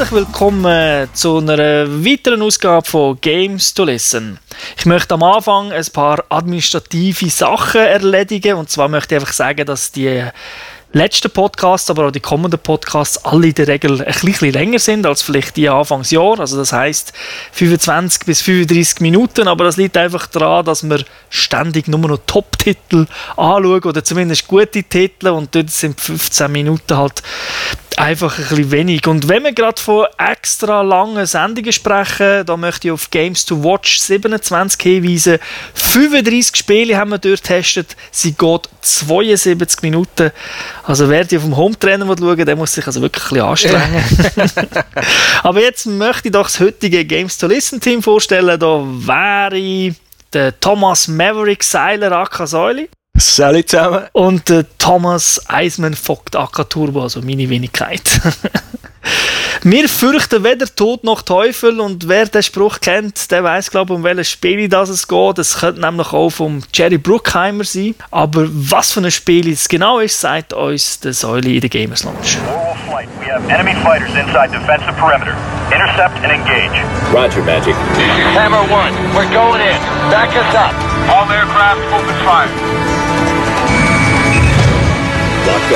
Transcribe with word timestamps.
Herzlich 0.00 0.24
willkommen 0.24 1.10
zu 1.12 1.36
einer 1.36 1.86
weiteren 2.02 2.40
Ausgabe 2.40 2.86
von 2.86 3.20
Games 3.20 3.74
to 3.74 3.84
Listen. 3.84 4.38
Ich 4.78 4.86
möchte 4.86 5.12
am 5.12 5.22
Anfang 5.22 5.72
ein 5.72 5.84
paar 5.92 6.24
administrative 6.30 7.28
Sachen 7.28 7.82
erledigen 7.82 8.54
und 8.54 8.70
zwar 8.70 8.88
möchte 8.88 9.14
ich 9.14 9.20
einfach 9.20 9.34
sagen, 9.34 9.66
dass 9.66 9.92
die 9.92 10.24
letzten 10.94 11.30
Podcasts, 11.30 11.90
aber 11.90 12.06
auch 12.06 12.10
die 12.12 12.20
kommenden 12.20 12.58
Podcasts 12.58 13.22
alle 13.26 13.48
in 13.48 13.54
der 13.54 13.68
Regel 13.68 14.02
ein 14.02 14.14
bisschen 14.22 14.52
länger 14.52 14.78
sind 14.78 15.04
als 15.04 15.20
vielleicht 15.20 15.58
die 15.58 15.68
Anfangsjahr. 15.68 16.40
Also 16.40 16.56
das 16.56 16.72
heißt 16.72 17.12
25 17.52 18.24
bis 18.24 18.40
35 18.40 19.00
Minuten, 19.00 19.48
aber 19.48 19.64
das 19.64 19.76
liegt 19.76 19.98
einfach 19.98 20.26
daran, 20.28 20.64
dass 20.64 20.82
wir 20.82 21.04
ständig 21.28 21.88
nur 21.88 22.00
noch 22.00 22.20
Top-Titel 22.26 23.06
anschauen 23.36 23.84
oder 23.84 24.02
zumindest 24.02 24.48
gute 24.48 24.82
Titel 24.82 25.28
und 25.28 25.54
dort 25.54 25.68
sind 25.68 26.00
15 26.00 26.50
Minuten 26.50 26.96
halt 26.96 27.22
einfach 28.00 28.38
ein 28.38 28.48
bisschen 28.48 28.70
wenig. 28.70 29.06
Und 29.06 29.28
wenn 29.28 29.44
wir 29.44 29.52
gerade 29.52 29.80
von 29.80 30.06
extra 30.18 30.82
langen 30.82 31.26
Sendungen 31.26 31.72
sprechen, 31.72 32.44
da 32.46 32.56
möchte 32.56 32.88
ich 32.88 32.92
auf 32.92 33.10
Games 33.10 33.44
to 33.44 33.62
Watch 33.62 33.98
27 33.98 34.80
hinweisen. 34.80 35.38
35 35.74 36.56
Spiele 36.56 36.96
haben 36.96 37.10
wir 37.10 37.18
dort 37.18 37.42
getestet. 37.42 37.96
Sie 38.10 38.32
geht 38.32 38.68
72 38.80 39.82
Minuten. 39.82 40.30
Also 40.84 41.08
wer 41.08 41.24
die 41.24 41.36
auf 41.36 41.44
dem 41.44 41.56
Home-Trainer 41.56 42.06
schauen 42.06 42.44
der 42.44 42.56
muss 42.56 42.72
sich 42.72 42.86
also 42.86 43.02
wirklich 43.02 43.24
ein 43.24 43.58
bisschen 43.58 43.78
anstrengen. 43.78 44.64
Aber 45.42 45.60
jetzt 45.60 45.86
möchte 45.86 46.28
ich 46.28 46.32
doch 46.32 46.46
das 46.46 46.58
heutige 46.58 47.04
Games 47.04 47.36
to 47.36 47.46
Listen 47.46 47.80
Team 47.80 48.02
vorstellen. 48.02 48.58
Da 48.58 48.82
wäre 48.82 49.94
der 50.32 50.58
Thomas 50.58 51.06
Maverick 51.08 51.62
Seiler 51.62 52.12
Akasäuli. 52.12 52.88
Salut 53.20 53.68
zusammen. 53.68 54.06
Und 54.12 54.48
äh, 54.50 54.64
Thomas 54.78 55.42
Eismann 55.46 55.94
Vogt 55.94 56.36
AK 56.36 56.68
Turbo, 56.70 57.02
also 57.02 57.20
meine 57.20 57.48
Wenigkeit. 57.50 58.02
Wir 59.62 59.90
fürchten 59.90 60.42
weder 60.42 60.64
Tod 60.74 61.04
noch 61.04 61.20
Teufel 61.20 61.80
und 61.80 62.08
wer 62.08 62.24
den 62.24 62.42
Spruch 62.42 62.80
kennt, 62.80 63.30
der 63.30 63.44
weiß 63.44 63.70
glaube 63.70 63.92
ich, 63.92 63.98
um 63.98 64.04
welches 64.04 64.30
Spiel 64.30 64.68
das 64.70 64.88
es 64.88 65.06
geht. 65.06 65.38
Es 65.38 65.58
könnte 65.58 65.82
nämlich 65.82 66.14
auch 66.14 66.30
vom 66.30 66.62
Jerry 66.72 66.96
Bruckheimer 66.96 67.64
sein. 67.64 67.94
Aber 68.10 68.46
was 68.48 68.92
für 68.92 69.00
ein 69.00 69.10
Spiel 69.10 69.52
es 69.52 69.68
genau 69.68 69.98
ist, 69.98 70.18
sagt 70.18 70.54
uns 70.54 71.00
der 71.00 71.12
Säule 71.12 71.50
in 71.50 71.60
der 71.60 71.68
Gamers 71.68 72.04
Lounge. 72.04 72.16
Flight. 72.88 73.08
We 73.20 73.26
have 73.26 73.46
enemy 73.50 73.74
fighters 73.82 74.14
inside 74.14 74.50
defensive 74.50 74.94
perimeter. 74.98 75.36
Intercept 75.70 76.16
and 76.24 76.32
engage. 76.32 76.72
Roger, 77.12 77.42
Magic. 77.42 77.74
Hammer 78.34 78.62
1, 78.62 79.14
we're 79.14 79.28
going 79.32 79.60
in. 79.60 79.76
Back 80.10 80.30
us 80.34 80.54
up. 80.54 80.74
All 81.10 81.30
aircraft 81.30 81.80
open 81.92 82.14
fire. 82.24 82.89
Yeah, 85.42 85.70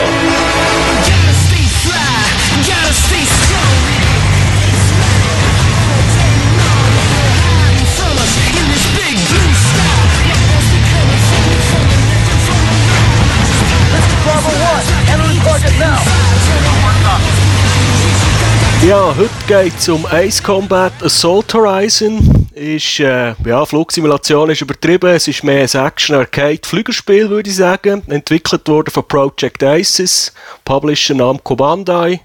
Ja, 18.87 19.15
heute 19.17 19.31
geht 19.47 19.79
es 19.79 19.89
um 19.89 20.05
Ace 20.07 20.43
Combat 20.43 20.93
Assault 21.03 21.55
Horizon. 21.55 22.44
Ist, 22.55 23.01
äh, 23.01 23.35
ja, 23.45 23.67
Flugsimulation 23.67 24.49
ist 24.51 24.61
übertrieben. 24.61 25.11
Es 25.11 25.27
ist 25.27 25.43
mehr 25.43 25.63
ein 25.63 25.87
Action-Arcade-Flügerspiel, 25.87 27.29
würde 27.29 27.51
ich 27.51 27.57
sagen. 27.57 28.05
Entwickelt 28.07 28.69
worden 28.69 28.93
von 28.93 29.09
Project 29.09 29.65
Aces, 29.65 30.33
Publisher 30.65 31.15
Namco 31.15 31.57
Bandai. 31.57 32.21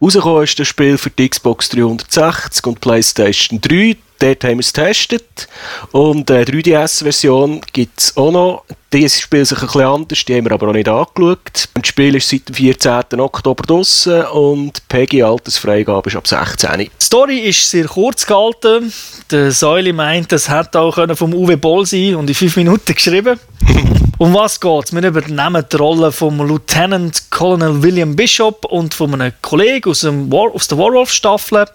Rausgekommen 0.00 0.44
ist 0.44 0.58
das 0.58 0.68
Spiel 0.68 0.98
für 0.98 1.10
die 1.10 1.28
Xbox 1.28 1.68
360 1.70 2.66
und 2.66 2.80
PlayStation 2.80 3.60
3. 3.60 3.96
Dort 4.20 4.44
haben 4.44 4.54
wir 4.54 4.60
es 4.60 4.72
getestet. 4.72 5.48
Und 5.92 6.30
eine 6.30 6.44
3DS-Version 6.44 7.60
gibt 7.72 8.00
es 8.00 8.16
auch 8.16 8.32
noch. 8.32 8.64
Dieses 8.92 9.20
Spiel 9.20 9.44
sich 9.44 9.58
ein 9.58 9.66
bisschen 9.66 9.82
anders, 9.82 10.24
die 10.24 10.34
haben 10.34 10.46
wir 10.46 10.52
aber 10.52 10.68
auch 10.68 10.72
nicht 10.72 10.88
angeschaut. 10.88 11.68
Das 11.74 11.86
Spiel 11.86 12.14
ist 12.16 12.28
seit 12.28 12.48
dem 12.48 12.54
14. 12.54 13.20
Oktober 13.20 13.62
draussen 13.62 14.24
und 14.26 14.88
Peggy 14.88 15.22
Altersfreigabe 15.22 16.08
ist 16.08 16.16
ab 16.16 16.26
16. 16.26 16.78
Die 16.80 16.90
Story 16.98 17.38
ist 17.40 17.70
sehr 17.70 17.84
kurz 17.84 18.24
gehalten. 18.24 18.90
Der 19.30 19.52
Säule 19.52 19.92
meint, 19.92 20.32
das 20.32 20.48
hätte 20.48 20.80
auch 20.80 20.98
vom 21.16 21.34
Uwe 21.34 21.58
Boll 21.58 21.84
sein 21.84 22.14
und 22.14 22.28
in 22.28 22.34
fünf 22.34 22.56
Minuten 22.56 22.94
geschrieben. 22.94 23.38
um 24.18 24.34
was 24.34 24.58
geht's? 24.58 24.92
Wir 24.92 25.06
übernehmen 25.06 25.64
die 25.70 25.76
Rolle 25.76 26.10
vom 26.10 26.38
Lieutenant 26.46 27.30
Colonel 27.30 27.82
William 27.82 28.16
Bishop 28.16 28.64
und 28.64 28.92
von 28.92 29.14
einem 29.14 29.32
Kollegen 29.42 29.90
aus, 29.90 30.00
dem 30.00 30.30
War 30.32 30.52
aus 30.52 30.66
der 30.66 30.76
Warwolf-Staffel. 30.76 31.66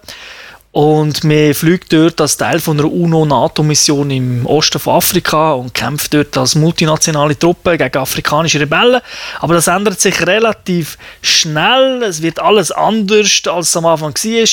Und 0.74 1.22
wir 1.22 1.54
fliegen 1.54 1.86
dort 1.88 2.20
als 2.20 2.36
Teil 2.36 2.58
von 2.58 2.78
einer 2.78 2.90
UNO-NATO-Mission 2.90 4.10
im 4.10 4.44
Osten 4.44 4.80
von 4.80 4.96
Afrika 4.96 5.52
und 5.52 5.72
kämpfen 5.72 6.08
dort 6.10 6.36
als 6.36 6.56
multinationale 6.56 7.38
Truppe 7.38 7.78
gegen 7.78 7.96
afrikanische 7.96 8.58
Rebellen. 8.58 9.00
Aber 9.38 9.54
das 9.54 9.68
ändert 9.68 10.00
sich 10.00 10.26
relativ 10.26 10.98
schnell. 11.22 12.02
Es 12.02 12.20
wird 12.20 12.40
alles 12.40 12.72
anders, 12.72 13.42
als 13.46 13.68
es 13.68 13.76
am 13.76 13.86
Anfang 13.86 14.14
war. 14.14 14.48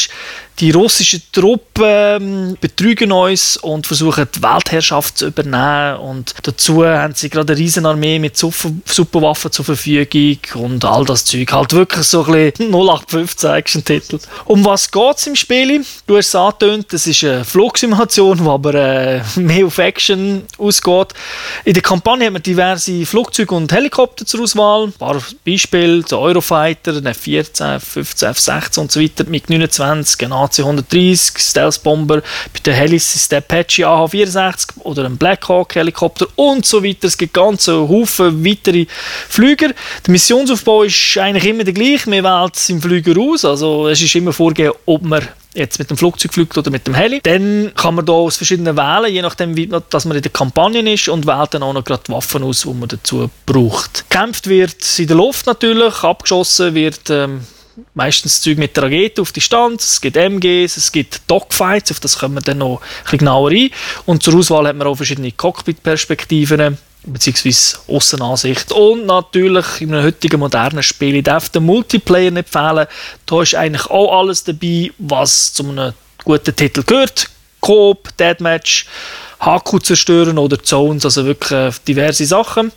Die 0.60 0.72
russischen 0.72 1.24
Truppen 1.32 1.72
ähm, 1.84 2.58
betrügen 2.60 3.12
uns 3.12 3.58
und 3.58 3.88
versuchen 3.88 4.28
die 4.36 4.44
Weltherrschaft 4.44 5.18
zu 5.18 5.28
übernehmen. 5.28 5.98
Und 5.98 6.36
dazu 6.44 6.86
haben 6.86 7.16
sie 7.16 7.30
gerade 7.30 7.54
eine 7.54 7.62
Riesenarmee 7.62 8.20
mit 8.20 8.38
Super 8.38 8.72
Superwaffen 8.86 9.52
zur 9.52 9.66
Verfügung 9.66 10.38
und 10.56 10.86
all 10.86 11.06
das 11.06 11.26
Zeug. 11.26 11.52
Halt 11.52 11.74
wirklich 11.74 12.06
so 12.06 12.26
ein 12.26 12.52
bisschen 12.52 12.72
0815 12.74 13.50
Action-Titel. 13.50 14.20
Um 14.46 14.64
was 14.66 14.92
geht 14.92 15.18
es 15.18 15.28
im 15.28 15.36
Spiel? 15.36 15.84
Du 16.06 16.18
hast 16.18 16.28
es 16.28 16.36
angetönt, 16.36 16.94
es 16.94 17.08
ist 17.08 17.24
eine 17.24 17.46
Flugsimulation, 17.46 18.38
die 18.38 18.50
aber 18.50 18.74
äh, 18.76 19.22
mehr 19.36 19.66
auf 19.66 19.78
Action 19.78 20.44
ausgeht. 20.58 21.14
In 21.66 21.74
der 21.74 21.84
Kampagne 21.84 22.26
hat 22.26 22.34
man 22.34 22.44
diverse 22.44 23.06
Flugzeuge 23.06 23.56
und 23.56 23.72
Helikopter 23.72 24.26
zur 24.26 24.42
Auswahl. 24.42 24.86
Ein 24.86 24.94
paar 24.94 25.22
Beispiele, 25.46 26.04
der 26.04 26.20
Eurofighter, 26.20 26.98
ein 26.98 27.06
F-14, 27.06 27.76
F-15, 27.76 28.30
F-16 28.30 28.80
und 28.80 28.92
so 28.92 29.02
weiter, 29.02 29.24
MiG-29, 29.26 30.26
ein 30.26 30.34
AC-130, 30.42 31.40
Stealth-Bomber, 31.40 32.22
bei 32.22 32.60
den 32.66 32.74
Helis 32.74 33.16
ist 33.16 33.32
der 33.32 33.40
Apache 33.40 33.88
AH-64 33.88 34.82
oder 34.84 35.06
ein 35.06 35.18
Black 35.18 35.48
Hawk-Helikopter 35.48 36.28
und 36.36 36.66
so 36.66 36.84
weiter. 36.84 37.08
Es 37.08 37.18
gibt 37.18 37.34
ganz 37.34 37.68
einen 37.70 37.88
Haufen 37.88 38.46
weitere 38.46 38.86
Flüger. 39.30 39.70
Der 40.06 40.12
Missionsaufbau 40.12 40.84
ist 40.84 41.18
eigentlich 41.18 41.46
immer 41.46 41.64
der 41.64 41.74
gleiche. 41.74 42.10
Man 42.10 42.24
wählt 42.24 42.70
im 42.70 42.82
Flüger 42.82 43.20
aus, 43.20 43.46
also 43.46 43.88
es 43.88 44.02
ist 44.02 44.16
immer 44.16 44.34
vorgegeben, 44.34 44.76
ob 44.86 45.04
man 45.04 45.28
jetzt 45.54 45.80
mit 45.80 45.90
dem 45.90 45.98
Flugzeug 45.98 46.34
fliegt 46.34 46.58
oder 46.58 46.72
mit 46.72 46.88
dem 46.88 46.94
Heli. 46.94 47.20
Dann 47.22 47.72
kann 47.76 47.96
man 47.96 48.06
da 48.06 48.14
aus 48.14 48.38
verschiedenen 48.38 48.78
wählen, 48.78 49.14
je 49.14 49.22
nachdem, 49.22 49.56
wie 49.56 49.68
dass 49.68 50.06
man 50.06 50.18
in 50.18 50.24
der 50.24 50.32
Kampagne 50.32 50.94
ist 50.94 51.10
und 51.10 51.28
wählt 51.28 51.54
dann 51.54 51.64
auch 51.64 51.74
noch 51.74 51.84
gerade 51.84 52.04
die 52.08 52.12
Waffen 52.12 52.44
aus, 52.44 52.62
die 52.62 52.74
man 52.74 52.88
dazu 52.88 53.30
braucht. 53.46 54.10
Gekämpft 54.10 54.48
wird 54.48 55.00
in 55.00 55.08
der 55.08 55.18
Luft 55.18 55.46
natürlich, 55.46 56.04
abgeschossen 56.04 56.74
wird 56.74 57.10
ähm, 57.10 57.42
meistens 57.94 58.42
Zeug 58.42 58.58
mit 58.58 58.76
der 58.76 58.84
Rakete 58.84 59.22
auf 59.22 59.32
Distanz, 59.32 59.94
es 59.94 60.02
gibt 60.02 60.18
MGs, 60.18 60.78
es 60.78 60.92
gibt 60.92 61.22
Dogfights, 61.28 61.92
auf 61.92 62.00
das 62.00 62.20
kommen 62.20 62.36
wir 62.36 62.42
dann 62.42 62.60
noch 62.60 62.82
ein 62.82 63.04
bisschen 63.04 63.20
genauer 63.20 63.52
ein. 63.52 63.70
Und 64.06 64.24
zur 64.24 64.36
Auswahl 64.36 64.68
hat 64.68 64.76
man 64.76 64.88
auch 64.88 64.96
verschiedene 64.96 65.32
Cockpit-Perspektiven 65.32 66.78
beziehungsweise 67.04 67.78
Aussenansicht. 67.88 68.72
Und 68.72 69.06
natürlich 69.06 69.82
in 69.82 69.94
einem 69.94 70.06
heutigen 70.06 70.40
modernen 70.40 70.84
Spiel, 70.84 71.22
darf 71.24 71.50
den 71.50 71.66
Multiplayer 71.66 72.32
nicht 72.32 72.50
fehlen, 72.50 72.88
da 73.26 73.42
ist 73.42 73.56
eigentlich 73.56 73.88
auch 73.88 74.20
alles 74.20 74.44
dabei, 74.44 74.92
was 74.98 75.54
zu 75.54 75.68
einem 75.68 75.94
guten 76.24 76.56
Titel 76.56 76.84
gehört. 76.84 77.30
Coop, 77.60 78.16
Deathmatch, 78.18 78.88
HQ 79.40 79.84
zerstören 79.84 80.38
oder 80.38 80.62
Zones, 80.62 81.06
also 81.06 81.26
wirklich 81.26 81.52
äh, 81.52 81.72
diverse 81.88 82.26
Sachen. 82.26 82.72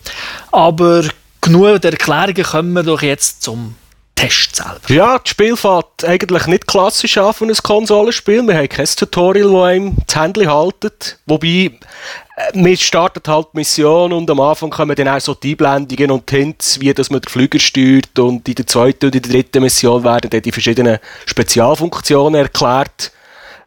Aber 0.53 1.04
genug 1.41 1.81
der 1.83 1.93
Erklärungen 1.93 2.43
kommen 2.43 2.72
wir 2.75 2.83
doch 2.83 3.03
jetzt 3.03 3.42
zum 3.42 3.77
Test 4.15 4.57
selber. 4.57 4.81
Ja, 4.89 5.19
das 5.19 5.28
Spiel 5.28 5.57
fängt 5.57 6.05
eigentlich 6.05 6.47
nicht 6.47 6.66
klassisch 6.66 7.19
an 7.19 7.34
von 7.34 7.49
einem 7.49 7.57
Konsolenspiel. 7.57 8.43
Wir 8.47 8.57
haben 8.57 8.69
kein 8.69 8.87
Tutorial, 8.87 9.51
das 9.51 9.63
einem 9.63 9.97
das 10.07 10.16
Handy 10.16 10.45
haltet. 10.45 11.19
Wobei, 11.27 11.49
äh, 11.49 12.53
wir 12.55 12.77
starten 12.77 13.22
halt 13.27 13.49
die 13.53 13.59
Mission 13.59 14.13
und 14.13 14.31
am 14.31 14.41
Anfang 14.41 14.71
kommen 14.71 14.95
dann 14.95 15.09
auch 15.09 15.21
so 15.21 15.34
die 15.34 15.53
Einblendungen 15.53 16.13
und 16.13 16.31
Hints, 16.31 16.81
wie 16.81 16.95
dass 16.95 17.11
man 17.11 17.22
den 17.22 17.28
Flüger 17.28 17.59
steuert 17.59 18.16
und 18.19 18.49
in 18.49 18.55
der 18.55 18.66
zweiten 18.66 19.07
und 19.07 19.15
in 19.16 19.22
der 19.22 19.33
dritten 19.33 19.63
Mission 19.63 20.05
werden 20.05 20.31
dann 20.31 20.43
die 20.43 20.53
verschiedenen 20.53 20.99
Spezialfunktionen 21.27 22.41
erklärt. 22.41 23.10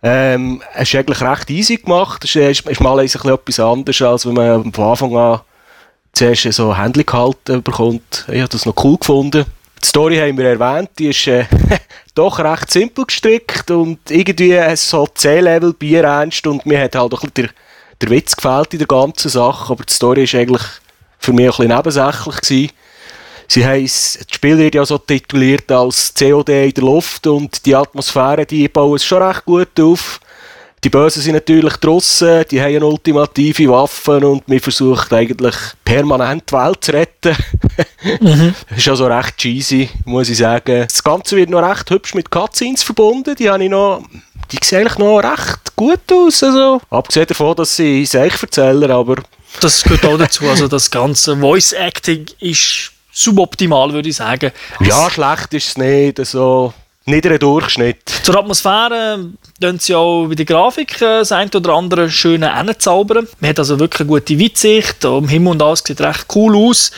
Ähm, 0.01 0.61
es 0.75 0.89
ist 0.89 0.95
eigentlich 0.95 1.21
recht 1.21 1.49
easy 1.49 1.77
gemacht. 1.77 2.23
Es 2.23 2.35
ist, 2.35 2.67
ist 2.67 2.81
mal 2.81 2.99
ein 2.99 3.05
bisschen 3.05 3.33
etwas 3.33 3.59
anderes, 3.59 4.01
als 4.01 4.25
wenn 4.25 4.33
man 4.33 4.71
von 4.71 4.85
Anfang 4.85 5.17
an 5.17 5.41
zuerst 6.13 6.53
so 6.53 6.77
Handy 6.77 7.03
gehalten 7.03 7.61
bekommt. 7.61 8.25
Ich 8.27 8.39
habe 8.39 8.49
das 8.49 8.65
noch 8.65 8.75
cool 8.83 8.97
gefunden. 8.97 9.45
Die 9.83 9.87
Story 9.87 10.17
haben 10.17 10.37
wir 10.37 10.45
erwähnt, 10.45 10.89
die 10.97 11.09
ist 11.09 11.27
äh, 11.27 11.45
doch 12.15 12.39
recht 12.39 12.71
simpel 12.71 13.05
gestrickt 13.05 13.69
und 13.71 13.99
irgendwie 14.09 14.53
es 14.53 14.89
so 14.89 15.07
C-Level 15.07 15.73
Bier 15.73 16.03
ernst 16.03 16.45
und 16.47 16.65
mir 16.65 16.81
hat 16.81 16.95
halt 16.95 17.13
auch 17.13 17.23
ein 17.23 17.29
bisschen 17.29 17.51
der, 18.01 18.07
der 18.07 18.09
Witz 18.09 18.35
gefällt 18.35 18.73
in 18.73 18.79
der 18.79 18.87
ganzen 18.87 19.29
Sache, 19.29 19.71
aber 19.71 19.83
die 19.83 19.93
Story 19.93 20.23
ist 20.23 20.35
eigentlich 20.35 20.63
für 21.19 21.33
mich 21.33 21.45
ein 21.45 21.51
bisschen 21.51 21.75
nebensächlich 21.75 22.41
gewesen. 22.41 22.71
Sie 23.49 23.65
haben 23.65 23.83
das 23.83 24.19
Spiel 24.29 24.57
wird 24.57 24.75
ja 24.75 24.85
so 24.85 24.97
tituliert 24.97 25.71
als 25.71 26.13
COD 26.13 26.49
in 26.49 26.73
der 26.73 26.83
Luft 26.83 27.27
und 27.27 27.65
die 27.65 27.75
Atmosphäre, 27.75 28.45
die 28.45 28.67
bauen 28.67 28.95
es 28.95 29.05
schon 29.05 29.23
recht 29.23 29.45
gut 29.45 29.79
auf. 29.79 30.19
Die 30.83 30.89
Bösen 30.89 31.21
sind 31.23 31.33
natürlich 31.33 31.75
draussen, 31.77 32.45
die 32.51 32.61
haben 32.61 32.83
ultimative 32.83 33.69
Waffen 33.69 34.23
und 34.23 34.47
man 34.47 34.59
versucht 34.59 35.11
eigentlich 35.11 35.55
permanent 35.83 36.43
die 36.49 36.53
Welt 36.53 36.83
zu 36.83 36.91
retten. 36.91 37.35
Das 38.69 38.77
ist 38.77 38.87
also 38.87 39.07
recht 39.07 39.37
cheesy, 39.37 39.89
muss 40.05 40.29
ich 40.29 40.37
sagen. 40.37 40.85
Das 40.87 41.03
Ganze 41.03 41.35
wird 41.35 41.49
noch 41.49 41.67
recht 41.67 41.89
hübsch 41.89 42.13
mit 42.13 42.29
Cutscenes 42.29 42.83
verbunden, 42.83 43.35
die 43.35 43.49
habe 43.49 43.63
ich 43.63 43.69
noch 43.69 44.03
die 44.51 44.59
sehen 44.63 44.79
eigentlich 44.79 44.97
noch 44.97 45.19
recht 45.19 45.75
gut 45.75 46.11
aus. 46.11 46.43
Also. 46.43 46.79
Abgesehen 46.89 47.27
davon, 47.27 47.55
dass 47.55 47.75
sie 47.75 48.05
sich 48.05 48.41
erzählen, 48.41 48.89
aber 48.91 49.15
Das 49.59 49.83
gehört 49.83 50.05
auch 50.05 50.17
dazu. 50.17 50.45
Also 50.47 50.67
das 50.67 50.89
ganze 50.89 51.37
Voice 51.37 51.73
Acting 51.73 52.25
ist 52.39 52.91
suboptimal, 53.11 53.91
würde 53.93 54.09
ich 54.09 54.15
sagen. 54.15 54.51
ja, 54.79 55.09
schlecht 55.09 55.53
ist 55.53 55.67
es 55.69 55.77
nicht. 55.77 56.19
Also, 56.19 56.73
niederer 57.07 57.39
Durchschnitt. 57.39 57.97
Zur 58.23 58.37
Atmosphäre 58.37 59.29
tun 59.59 59.79
sie 59.79 59.95
auch 59.95 60.27
bei 60.27 60.35
der 60.35 60.45
Grafik 60.45 61.01
äh, 61.01 61.19
das 61.19 61.31
ein 61.31 61.49
oder 61.55 61.73
andere 61.73 62.09
schöne 62.09 62.55
hinzaubern. 62.55 63.27
Man 63.39 63.49
hat 63.49 63.59
also 63.59 63.79
wirklich 63.79 64.01
eine 64.01 64.09
gute 64.09 64.39
Weitsicht. 64.39 65.05
Am 65.05 65.27
Himmel 65.27 65.53
und 65.53 65.61
alles 65.61 65.83
sieht 65.85 66.01
recht 66.01 66.25
cool 66.35 66.55
aus. 66.55 66.91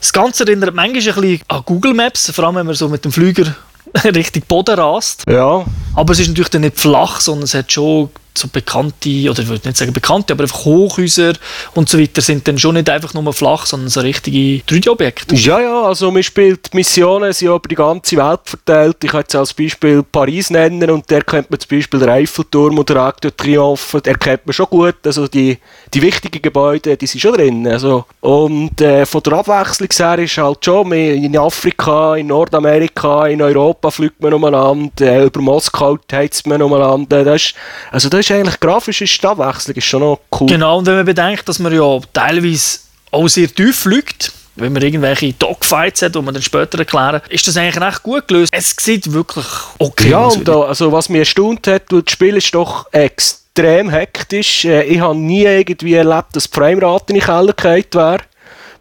Das 0.00 0.12
Ganze 0.12 0.44
erinnert 0.44 0.74
manchmal 0.74 1.02
ein 1.02 1.20
bisschen 1.20 1.40
an 1.48 1.62
Google 1.66 1.94
Maps, 1.94 2.30
vor 2.30 2.44
allem 2.44 2.56
wenn 2.56 2.66
man 2.66 2.74
so 2.74 2.88
mit 2.88 3.04
dem 3.04 3.12
Flüger 3.12 3.54
Richtung 4.04 4.42
Boden 4.48 4.78
rast. 4.78 5.24
Ja, 5.28 5.64
Aber 5.94 6.12
es 6.12 6.20
ist 6.20 6.28
natürlich 6.28 6.50
dann 6.50 6.62
nicht 6.62 6.78
flach, 6.78 7.20
sondern 7.20 7.44
es 7.44 7.54
hat 7.54 7.70
schon 7.70 8.10
so 8.36 8.48
bekannte, 8.48 9.30
oder 9.30 9.40
ich 9.40 9.48
würde 9.48 9.68
nicht 9.68 9.76
sagen 9.76 9.92
bekannte, 9.92 10.32
aber 10.32 10.44
einfach 10.44 10.64
Hochhäuser 10.64 11.34
und 11.74 11.88
so 11.88 11.98
weiter 11.98 12.20
sind 12.20 12.46
dann 12.46 12.58
schon 12.58 12.74
nicht 12.74 12.88
einfach 12.88 13.14
nur 13.14 13.32
flach, 13.32 13.66
sondern 13.66 13.88
so 13.88 14.00
richtige 14.00 14.62
3D-Objekte. 14.64 15.34
ja, 15.34 15.60
ja, 15.60 15.82
also 15.82 16.10
man 16.10 16.22
spielt 16.22 16.72
Missionen, 16.74 17.32
sind 17.32 17.48
über 17.48 17.60
die 17.68 17.74
ganze 17.74 18.16
Welt 18.16 18.40
verteilt. 18.44 18.96
Ich 19.02 19.10
kann 19.10 19.20
jetzt 19.20 19.34
als 19.34 19.54
Beispiel 19.54 20.02
Paris 20.02 20.50
nennen 20.50 20.90
und 20.90 21.10
der 21.10 21.22
kennt 21.22 21.50
man 21.50 21.60
zum 21.60 21.76
Beispiel 21.76 22.00
den 22.00 22.08
Eiffelturm 22.08 22.78
oder 22.78 22.94
den 22.94 23.02
Arc 23.02 23.20
de 23.20 23.30
Triomphe, 23.30 24.00
der 24.00 24.16
kennt 24.16 24.46
man 24.46 24.52
schon 24.52 24.66
gut. 24.66 24.96
Also 25.04 25.26
die, 25.28 25.58
die 25.92 26.02
wichtigen 26.02 26.42
Gebäude, 26.42 26.96
die 26.96 27.06
sind 27.06 27.20
schon 27.20 27.34
drin. 27.34 27.66
Also, 27.66 28.04
und 28.20 28.80
äh, 28.80 29.06
von 29.06 29.22
der 29.22 29.32
Abwechslung 29.34 29.88
her 29.96 30.18
ist 30.18 30.38
halt 30.38 30.64
schon, 30.64 30.88
mehr 30.88 31.14
in 31.14 31.36
Afrika, 31.36 32.16
in 32.16 32.28
Nordamerika, 32.28 33.26
in 33.26 33.42
Europa 33.42 33.90
fliegt 33.90 34.20
man 34.20 34.34
umeinander, 34.34 34.90
äh, 35.00 35.24
über 35.26 35.40
Moskau 35.40 35.98
heizt 36.12 36.46
man 36.46 36.62
umeinander. 36.62 37.24
Das 37.24 37.42
ist, 37.42 37.54
also 37.90 38.08
das 38.08 38.19
ist 38.20 38.30
eigentlich 38.30 38.60
grafisch 38.60 39.00
ist 39.02 39.22
die 39.22 39.26
Abwechslung 39.26 39.76
ist 39.76 39.84
schon 39.84 40.00
noch 40.00 40.20
cool. 40.40 40.46
Genau, 40.48 40.78
und 40.78 40.86
wenn 40.86 40.96
man 40.96 41.04
bedenkt, 41.06 41.48
dass 41.48 41.58
man 41.58 41.72
ja 41.74 41.98
teilweise 42.12 42.78
auch 43.10 43.28
sehr 43.28 43.52
tief 43.52 43.80
fliegt, 43.80 44.32
wenn 44.56 44.72
man 44.72 44.82
irgendwelche 44.82 45.32
Dogfights 45.32 46.02
hat, 46.02 46.14
die 46.14 46.20
wir 46.20 46.32
dann 46.32 46.42
später 46.42 46.78
erklären, 46.78 47.20
ist 47.28 47.46
das 47.46 47.56
eigentlich 47.56 47.80
recht 47.82 48.02
gut 48.02 48.28
gelöst. 48.28 48.52
Es 48.52 48.74
sieht 48.78 49.10
wirklich 49.12 49.46
okay 49.78 50.10
Ja, 50.10 50.24
aus. 50.24 50.36
und 50.36 50.46
da, 50.46 50.60
also 50.62 50.92
was 50.92 51.08
mich 51.08 51.20
erstaunt 51.20 51.66
hat, 51.66 51.84
weil 51.90 52.02
das 52.02 52.12
Spiel 52.12 52.36
ist 52.36 52.54
doch 52.54 52.86
extrem 52.92 53.90
hektisch. 53.90 54.64
Äh, 54.64 54.82
Ich 54.84 55.00
habe 55.00 55.16
nie 55.16 55.44
irgendwie 55.44 55.94
erlebt, 55.94 56.28
dass 56.36 56.44
die 56.50 56.54
Framerate 56.56 57.12
in 57.12 57.18
den 57.20 57.24
Keller 57.24 57.52
gefallen 57.52 57.84
wäre. 57.92 58.18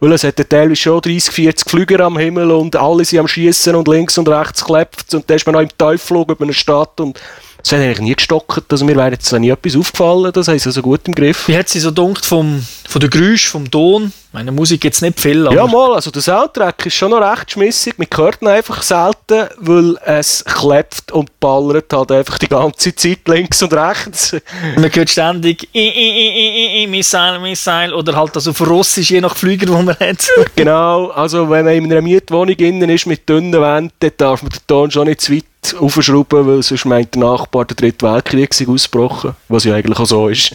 Weil 0.01 0.13
es 0.13 0.24
hat 0.24 0.39
ja 0.39 0.45
teilweise 0.45 0.77
schon 0.77 1.01
30, 1.01 1.33
40 1.33 1.69
Flüger 1.69 2.00
am 2.06 2.18
Himmel 2.18 2.51
und 2.51 2.75
alle 2.77 3.03
sind 3.03 3.19
am 3.19 3.27
Schießen 3.27 3.75
und 3.75 3.88
links 3.89 4.18
und 4.18 4.30
rechts 4.30 4.63
klebt 4.63 5.13
und 5.13 5.30
dann 5.30 5.36
ist 5.36 5.45
man 5.45 5.56
noch 5.56 5.62
im 5.62 5.77
Teufellug 5.77 6.31
über 6.31 6.44
eine 6.45 6.53
Stadt 6.53 7.00
und 7.01 7.19
es 7.69 7.74
hat 7.74 7.86
eigentlich 7.86 8.00
nie 8.00 8.16
gestockt. 8.16 8.71
Also 8.71 8.83
mir 8.83 8.95
wäre 8.95 9.12
jetzt 9.12 9.31
nie 9.33 9.50
etwas 9.50 9.75
aufgefallen, 9.75 10.31
das 10.33 10.48
sie 10.48 10.66
also 10.66 10.81
gut 10.81 11.07
im 11.07 11.13
Griff. 11.13 11.48
Wie 11.48 11.56
hat 11.56 11.69
sie 11.69 11.80
so 11.80 11.92
dunkt 11.92 12.25
vom, 12.25 12.66
von 12.88 13.00
der 13.00 13.10
Geräusch, 13.10 13.48
vom 13.48 13.69
Ton? 13.69 14.12
Meine 14.31 14.51
Musik 14.51 14.83
jetzt 14.83 15.01
nicht 15.01 15.19
viel, 15.19 15.49
Ja, 15.51 15.65
mal, 15.65 15.95
also 15.95 16.11
der 16.11 16.21
Soundtrack 16.21 16.85
ist 16.85 16.93
schon 16.93 17.09
noch 17.09 17.19
recht 17.19 17.49
schmissig. 17.51 17.97
Man 17.97 18.07
hört 18.15 18.43
ihn 18.43 18.47
einfach 18.47 18.83
selten, 18.83 19.49
weil 19.57 19.97
es 20.05 20.45
klebt 20.45 21.11
und 21.11 21.39
ballert 21.39 21.91
halt 21.91 22.11
einfach 22.11 22.37
die 22.37 22.47
ganze 22.47 22.93
Zeit 22.93 23.27
links 23.27 23.63
und 23.63 23.73
rechts. 23.73 24.35
man 24.75 24.93
hört 24.93 25.09
ständig 25.09 25.63
I, 25.73 25.79
I, 25.79 25.89
I, 25.89 26.81
I, 26.81 26.83
I, 26.83 26.87
Missile, 26.87 27.39
Missile 27.39 27.95
oder 27.95 28.15
halt 28.15 28.35
das 28.35 28.47
auf 28.47 28.61
Russisch, 28.61 29.09
je 29.09 29.19
nach 29.19 29.35
Flüger, 29.35 29.67
wo 29.73 29.81
man 29.81 29.95
hat. 29.99 30.29
Genau, 30.55 31.07
also 31.07 31.49
wenn 31.49 31.65
man 31.65 31.73
in 31.73 31.91
einer 31.91 32.01
Mietwohnung 32.01 32.55
innen 32.55 32.89
ist 32.89 33.07
mit 33.07 33.27
dünnen 33.27 33.53
Wänden, 33.53 33.91
dann 33.99 34.11
darf 34.17 34.43
man 34.43 34.51
den 34.51 34.59
Ton 34.67 34.91
schon 34.91 35.07
nicht 35.07 35.21
zu 35.21 35.33
weit 35.33 35.45
aufschrauben, 35.79 36.47
weil 36.47 36.63
sonst 36.63 36.85
meint 36.85 37.15
der 37.15 37.23
Nachbar, 37.23 37.65
der 37.65 37.75
dritte 37.75 38.05
Weltkrieg 38.05 38.53
sei 38.53 38.67
ausgebrochen, 38.67 39.35
was 39.47 39.63
ja 39.63 39.73
eigentlich 39.73 39.99
auch 39.99 40.05
so 40.05 40.27
ist. 40.27 40.53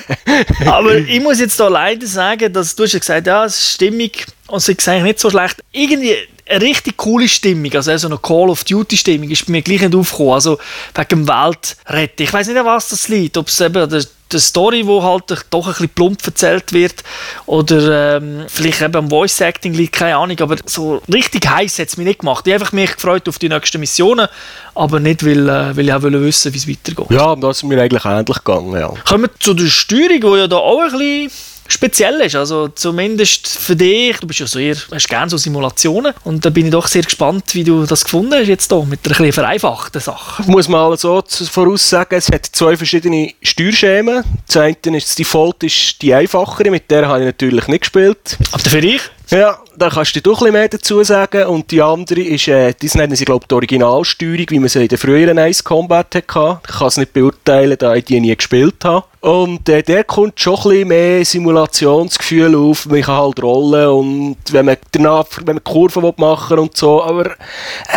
Aber 0.66 0.96
ich 0.96 1.20
muss 1.20 1.40
jetzt 1.40 1.58
da 1.58 1.68
leider 1.68 2.06
sagen, 2.06 2.52
dass 2.52 2.74
du 2.74 2.84
hast 2.84 2.92
ja 2.92 2.98
gesagt, 2.98 3.26
ja, 3.26 3.44
es 3.44 3.56
ist 3.56 3.74
stimmig 3.74 4.26
und 4.48 4.58
es 4.58 4.68
ist 4.68 4.88
eigentlich 4.88 5.04
nicht 5.04 5.20
so 5.20 5.30
schlecht. 5.30 5.62
Irgendwie 5.72 6.16
eine 6.52 6.62
richtig 6.62 6.96
coole 6.96 7.28
Stimmung, 7.28 7.72
also 7.74 7.96
so 7.96 8.08
eine 8.08 8.18
Call 8.18 8.50
of 8.50 8.64
Duty 8.64 8.96
Stimmung 8.96 9.30
ist 9.30 9.46
bei 9.46 9.52
mir 9.52 9.62
gleich 9.62 9.80
nicht 9.80 9.94
aufgekommen. 9.94 10.34
Also 10.34 10.58
wegen 10.94 11.08
dem 11.08 11.28
Weltretten. 11.28 12.24
Ich 12.24 12.32
weiß 12.32 12.48
nicht, 12.48 12.58
an 12.58 12.66
was 12.66 12.88
das 12.88 13.08
liegt. 13.08 13.36
Ob 13.36 13.48
es 13.48 13.60
eben 13.60 13.88
der, 13.88 14.04
der 14.30 14.40
Story, 14.40 14.86
wo 14.86 15.02
halt 15.02 15.24
doch 15.50 15.66
ein 15.66 15.72
bisschen 15.72 15.88
plump 15.90 16.26
erzählt 16.26 16.72
wird 16.72 17.02
oder 17.46 18.16
ähm, 18.16 18.44
vielleicht 18.48 18.82
eben 18.82 18.96
am 18.96 19.10
Voice 19.10 19.40
Acting 19.40 19.74
liegt, 19.74 19.94
keine 19.94 20.16
Ahnung. 20.16 20.38
Aber 20.40 20.56
so 20.66 21.02
richtig 21.12 21.48
heiß 21.48 21.78
hat 21.78 21.88
es 21.88 21.96
mich 21.96 22.06
nicht 22.06 22.20
gemacht. 22.20 22.46
Ich 22.46 22.52
habe 22.52 22.62
einfach 22.62 22.72
mich 22.72 22.94
gefreut 22.94 23.28
auf 23.28 23.38
die 23.38 23.48
nächsten 23.48 23.80
Missionen, 23.80 24.28
aber 24.74 25.00
nicht, 25.00 25.24
weil, 25.24 25.48
äh, 25.48 25.76
weil 25.76 25.86
ich 25.86 25.92
auch 25.92 26.02
wollte 26.02 26.22
wissen 26.22 26.52
wie 26.52 26.58
es 26.58 26.68
weitergeht. 26.68 27.10
ja, 27.10 27.34
das 27.36 27.58
ist 27.58 27.62
mir 27.64 27.80
eigentlich 27.80 28.04
ähnlich 28.04 28.38
gegangen, 28.38 28.78
ja. 28.78 28.92
Kommen 29.06 29.24
wir 29.24 29.30
zu 29.38 29.54
der 29.54 29.66
Steuerung, 29.66 30.20
die 30.20 30.38
ja 30.38 30.46
da 30.46 30.56
auch 30.56 30.80
ein 30.80 30.90
bisschen 30.90 31.30
speziell 31.68 32.20
ist. 32.20 32.36
Also 32.36 32.68
zumindest 32.68 33.48
für 33.48 33.76
dich, 33.76 34.18
du 34.18 34.26
bist 34.26 34.40
ja 34.40 34.46
so 34.46 34.58
eher, 34.58 34.76
hast 34.92 35.08
gerne 35.08 35.30
so 35.30 35.36
Simulationen 35.36 36.12
und 36.24 36.44
da 36.44 36.50
bin 36.50 36.66
ich 36.66 36.72
doch 36.72 36.86
sehr 36.86 37.02
gespannt, 37.02 37.54
wie 37.54 37.64
du 37.64 37.84
das 37.86 38.04
gefunden 38.04 38.34
hast 38.34 38.48
jetzt 38.48 38.70
hier 38.70 38.84
mit 38.84 39.00
einer 39.06 39.14
ein 39.14 39.18
bisschen 39.18 39.32
vereinfachten 39.32 40.00
Sache. 40.00 40.42
Ich 40.42 40.48
muss 40.48 40.68
mal 40.68 40.96
so 40.96 41.22
zu- 41.22 41.44
voraussagen, 41.46 42.18
es 42.18 42.28
hat 42.30 42.46
zwei 42.46 42.76
verschiedene 42.76 43.32
Steuerschemen. 43.42 44.24
Das 44.46 44.56
eine 44.58 44.76
ist, 44.96 45.08
das 45.08 45.14
Default 45.16 45.62
ist 45.62 46.00
die 46.02 46.12
einfachere, 46.14 46.70
mit 46.70 46.90
der 46.90 47.06
habe 47.08 47.20
ich 47.20 47.26
natürlich 47.26 47.66
nicht 47.68 47.80
gespielt. 47.80 48.36
Aber 48.52 48.62
für 48.62 48.80
dich? 48.80 49.00
Ja, 49.32 49.58
da 49.78 49.88
kannst 49.88 50.14
du 50.14 50.20
doch 50.20 50.32
ein 50.32 50.38
bisschen 50.40 50.52
mehr 50.52 50.68
dazu 50.68 51.02
sagen. 51.02 51.46
Und 51.46 51.70
die 51.70 51.80
andere 51.80 52.20
ist, 52.20 52.48
äh, 52.48 52.74
das 52.78 52.94
nennen 52.94 53.16
sie, 53.16 53.24
glaube 53.24 53.44
ich, 53.44 53.48
die 53.48 53.54
Originalsteuerung, 53.54 54.44
wie 54.50 54.58
man 54.58 54.68
sie 54.68 54.82
in 54.82 54.88
den 54.88 54.98
früheren 54.98 55.38
Ace 55.38 55.64
Combat 55.64 56.14
hatte. 56.14 56.60
Ich 56.68 56.74
kann 56.74 56.88
es 56.88 56.98
nicht 56.98 57.14
beurteilen, 57.14 57.78
da 57.78 57.94
ich 57.94 58.04
die 58.04 58.20
nie 58.20 58.36
gespielt 58.36 58.84
habe. 58.84 59.06
Und 59.20 59.70
äh, 59.70 59.82
der 59.82 60.04
kommt 60.04 60.38
schon 60.38 60.56
ein 60.56 60.62
bisschen 60.62 60.88
mehr 60.88 61.24
Simulationsgefühl 61.24 62.54
auf. 62.54 62.84
Man 62.84 63.00
kann 63.00 63.16
halt 63.16 63.42
rollen 63.42 63.88
und 63.88 64.36
wenn 64.50 64.66
man 64.66 64.76
danach, 64.90 65.24
wenn 65.38 65.54
man 65.54 65.64
Kurven 65.64 66.12
machen 66.18 66.58
und 66.58 66.76
so. 66.76 67.02
Aber 67.02 67.30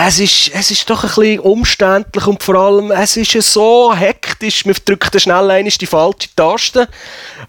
es 0.06 0.20
ist, 0.20 0.51
es 0.54 0.72
ist 0.72 0.89
doch 0.89 1.04
ein 1.04 1.10
bisschen 1.10 1.39
umständlich 1.42 2.27
und 2.27 2.44
vor 2.44 2.56
allem, 2.56 2.92
es 2.92 3.18
ist 3.18 3.34
so 3.42 3.94
hektisch. 3.94 4.65
Man 4.65 4.75
drückt 4.86 5.20
schnell 5.20 5.51
einmal 5.51 5.63
die 5.63 5.86
falsche 5.86 6.30
Taste. 6.34 6.88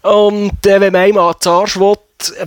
Und 0.01 0.65
äh, 0.65 0.81
wenn 0.81 0.91
man 0.91 1.03
einmal 1.03 1.29
ans 1.29 1.47
Arsch 1.47 1.79
will, 1.79 1.95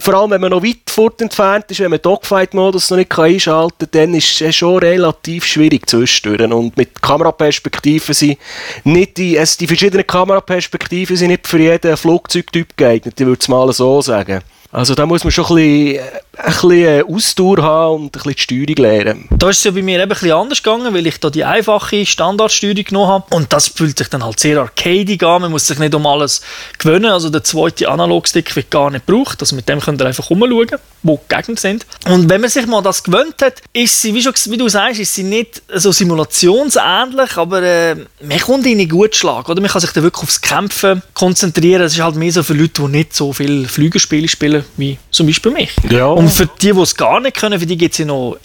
vor 0.00 0.14
allem 0.14 0.30
wenn 0.32 0.40
man 0.40 0.50
noch 0.50 0.64
weit 0.64 0.88
fort 0.88 1.20
entfernt 1.22 1.66
ist, 1.68 1.80
wenn 1.80 1.90
man 1.90 2.02
Dogfight-Modus 2.02 2.90
noch 2.90 2.98
nicht 2.98 3.16
einschalten 3.16 3.78
kann, 3.78 3.88
dann 3.92 4.14
ist 4.14 4.40
es 4.40 4.56
schon 4.56 4.78
relativ 4.78 5.44
schwierig 5.44 5.88
zwischendurch. 5.88 6.50
Und 6.50 6.76
mit 6.76 7.00
Kameraperspektiven 7.00 8.14
sind 8.14 8.38
nicht 8.84 9.16
die, 9.16 9.38
also 9.38 9.56
die 9.58 9.66
verschiedenen 9.66 10.06
Kameraperspektiven 10.06 11.16
sind 11.16 11.28
nicht 11.28 11.46
für 11.46 11.58
jeden 11.58 11.96
Flugzeugtyp 11.96 12.76
geeignet, 12.76 13.20
ich 13.20 13.26
würde 13.26 13.40
es 13.40 13.48
mal 13.48 13.72
so 13.72 14.02
sagen. 14.02 14.40
Also 14.72 14.94
da 14.94 15.04
muss 15.04 15.24
man 15.24 15.32
schon 15.32 15.46
ein 15.46 15.54
bisschen, 15.56 15.96
äh, 15.96 16.20
ein 16.40 16.52
bisschen 16.52 16.70
äh, 16.70 17.02
Ausdauer 17.02 17.62
haben 17.62 17.94
und 17.94 18.04
ein 18.06 18.10
bisschen 18.10 18.34
die 18.34 18.40
Steuerung 18.40 18.76
lernen. 18.76 19.28
Da 19.30 19.50
ist 19.50 19.58
es 19.58 19.64
ja 19.64 19.70
bei 19.70 19.82
mir 19.82 19.96
eben 19.96 20.02
ein 20.02 20.08
bisschen 20.08 20.32
anders 20.32 20.62
gegangen, 20.62 20.94
weil 20.94 21.06
ich 21.06 21.18
da 21.20 21.30
die 21.30 21.44
einfache 21.44 22.06
Standardsteuerung 22.06 22.84
genommen 22.84 23.08
habe. 23.08 23.34
Und 23.34 23.52
das 23.52 23.68
fühlt 23.68 23.98
sich 23.98 24.08
dann 24.08 24.24
halt 24.24 24.40
sehr 24.40 24.58
arcadig 24.58 25.22
an. 25.22 25.42
Man 25.42 25.50
muss 25.50 25.66
sich 25.66 25.78
nicht 25.78 25.94
um 25.94 26.06
alles 26.06 26.42
gewöhnen. 26.78 27.10
Also 27.10 27.30
der 27.30 27.44
zweite 27.44 27.88
Analogstick 27.88 28.54
wird 28.56 28.70
gar 28.70 28.90
nicht 28.90 29.06
gebraucht. 29.06 29.38
Also 29.40 29.56
mit 29.56 29.68
dem 29.68 29.80
könnt 29.80 30.00
ihr 30.00 30.06
einfach 30.06 30.30
rumschauen, 30.30 30.78
wo 31.02 31.20
die 31.22 31.34
Gegner 31.34 31.56
sind. 31.56 31.86
Und 32.08 32.28
wenn 32.28 32.40
man 32.40 32.50
sich 32.50 32.66
mal 32.66 32.82
das 32.82 33.02
gewöhnt 33.02 33.42
hat, 33.42 33.62
ist 33.72 34.00
sie, 34.00 34.14
wie, 34.14 34.22
schon, 34.22 34.34
wie 34.46 34.56
du 34.56 34.68
sagst, 34.68 35.00
ist 35.00 35.14
sie 35.14 35.22
nicht 35.22 35.62
so 35.74 35.92
simulationsähnlich, 35.92 37.36
aber 37.36 37.62
äh, 37.62 37.96
man 38.22 38.40
kommt 38.40 38.66
in 38.66 38.78
einen 38.78 38.88
guten 38.88 39.14
Schlag. 39.14 39.48
Oder 39.48 39.60
man 39.60 39.70
kann 39.70 39.80
sich 39.80 39.90
dann 39.90 40.02
wirklich 40.02 40.22
aufs 40.22 40.40
Kämpfen 40.40 41.02
konzentrieren. 41.14 41.82
Es 41.82 41.94
ist 41.94 42.00
halt 42.00 42.16
mehr 42.16 42.32
so 42.32 42.42
für 42.42 42.54
Leute, 42.54 42.82
die 42.82 42.88
nicht 42.88 43.14
so 43.14 43.32
viel 43.32 43.66
Flügerspiele 43.66 44.28
spielen, 44.28 44.64
wie 44.76 44.98
zum 45.10 45.26
Beispiel 45.26 45.52
mich. 45.52 45.70
Ja. 45.90 46.06
Und 46.06 46.29
für 46.30 46.46
die, 46.46 46.72
die 46.72 46.80
es 46.80 46.94
gar 46.94 47.20
nicht 47.20 47.36
können, 47.36 47.58
für 47.58 47.66
die 47.66 47.76
gibt 47.76 47.92
es 47.92 47.98
ja 47.98 48.04
noch 48.04 48.36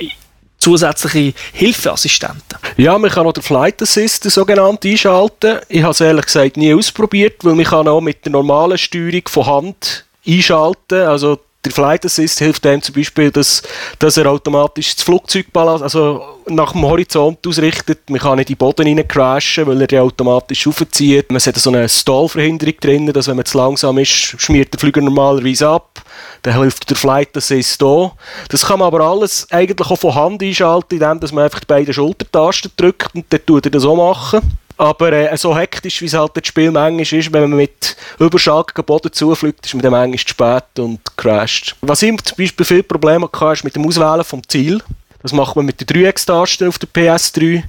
zusätzliche 0.57 1.33
Hilfeassistenten. 1.53 2.57
Ja, 2.77 2.97
man 2.97 3.11
kann 3.11 3.27
auch 3.27 3.33
den 3.33 3.43
Flight 3.43 3.81
Assist 3.81 4.23
sogenannt 4.23 4.83
einschalten. 4.85 5.59
Ich 5.69 5.83
habe 5.83 5.91
es 5.91 6.01
ehrlich 6.01 6.25
gesagt 6.25 6.57
nie 6.57 6.73
ausprobiert, 6.73 7.43
weil 7.43 7.55
man 7.55 7.65
kann 7.65 7.87
auch 7.87 8.01
mit 8.01 8.25
der 8.25 8.31
normalen 8.31 8.77
Steuerung 8.77 9.21
von 9.27 9.45
Hand 9.45 10.05
einschalten. 10.25 11.01
Also 11.01 11.39
der 11.65 11.71
Flight 11.71 12.05
Assist 12.05 12.39
hilft 12.39 12.65
einem 12.65 12.81
zum 12.81 12.95
Beispiel, 12.95 13.31
dass, 13.31 13.63
dass 13.99 14.17
er 14.17 14.27
automatisch 14.27 14.95
das 14.95 15.03
Flugzeug 15.03 15.47
also 15.53 16.21
nach 16.47 16.73
dem 16.73 16.83
Horizont 16.83 17.45
ausrichtet. 17.47 18.09
Man 18.09 18.19
kann 18.19 18.37
nicht 18.37 18.49
in 18.49 18.55
den 18.55 18.59
Boden 18.59 18.87
rein 18.87 19.07
crashen, 19.07 19.65
weil 19.65 19.81
er 19.81 19.87
ja 19.89 20.01
automatisch 20.01 20.67
aufzieht. 20.67 21.31
Man 21.31 21.41
hat 21.41 21.55
so 21.55 21.71
eine 21.71 21.89
Stallverhinderung 21.89 22.75
drin, 22.79 23.11
dass 23.11 23.27
wenn 23.27 23.37
man 23.37 23.45
zu 23.45 23.57
langsam 23.57 23.97
ist, 23.97 24.11
schmiert 24.11 24.71
der 24.73 24.79
Flüger 24.79 25.01
normalerweise 25.01 25.67
ab. 25.67 26.01
Dann 26.43 26.59
hilft 26.59 26.89
der 26.89 26.97
Flight 26.97 27.35
Assist 27.35 27.81
da. 27.81 28.11
Das 28.49 28.65
kann 28.65 28.79
man 28.79 28.87
aber 28.87 29.01
alles 29.01 29.47
eigentlich 29.51 29.89
auch 29.89 29.99
von 29.99 30.13
Hand 30.13 30.43
einschalten, 30.43 30.95
indem 31.01 31.35
man 31.35 31.45
einfach 31.45 31.59
die 31.59 31.67
beiden 31.67 31.93
Schultertasten 31.93 32.71
drückt 32.77 33.15
und 33.15 33.25
dann 33.29 33.45
tut 33.45 33.65
er 33.65 33.71
das 33.71 33.85
auch 33.85 33.95
machen. 33.95 34.41
Aber 34.77 35.11
äh, 35.13 35.35
so 35.37 35.57
hektisch, 35.57 36.01
wie 36.01 36.05
es 36.05 36.13
halt 36.13 36.31
das 36.35 36.47
Spiel 36.47 36.71
manchmal 36.71 37.19
ist, 37.19 37.33
wenn 37.33 37.49
man 37.49 37.57
mit 37.57 37.95
überschalkigem 38.19 38.85
Boden 38.85 39.13
zufliegt, 39.13 39.65
ist 39.65 39.73
man 39.73 39.81
dann 39.83 39.91
manchmal 39.91 40.19
zu 40.19 40.27
spät 40.27 40.79
und 40.79 40.99
crasht. 41.15 41.75
Was 41.81 42.01
ich 42.01 42.21
zum 42.23 42.37
Beispiel 42.37 42.65
viele 42.65 42.83
Probleme 42.83 43.29
hatte, 43.31 43.53
ist 43.53 43.63
mit 43.63 43.75
dem 43.75 43.87
Auswählen 43.87 44.23
vom 44.23 44.41
Ziel. 44.47 44.81
Das 45.21 45.31
macht 45.31 45.55
man 45.55 45.65
mit 45.65 45.79
der 45.79 45.87
3X-Taste 45.87 46.67
auf 46.67 46.77
der 46.77 46.89
PS3. 46.89 47.63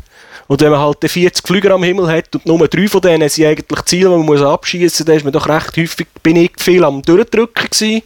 Und 0.47 0.61
wenn 0.61 0.71
man 0.71 0.81
halt 0.81 0.99
40 1.05 1.47
Flüger 1.47 1.75
am 1.75 1.83
Himmel 1.83 2.09
hat 2.09 2.35
und 2.35 2.47
nur 2.47 2.67
drei 2.69 2.89
von 2.89 3.01
denen 3.01 3.29
sind 3.29 3.47
eigentlich 3.47 3.83
Ziele, 3.85 4.11
die 4.11 4.17
man 4.17 4.27
muss 4.27 4.43
abschießen 4.43 4.85
muss, 4.85 5.07
dann 5.07 5.17
ist 5.17 5.25
man 5.25 5.33
doch 5.33 5.49
recht 5.49 5.77
häufig 5.77 6.07
bin 6.23 6.37
ich 6.37 6.53
viel 6.59 6.85
am 6.85 7.03
Durchdrücken 7.03 7.69
gewesen. 7.71 8.03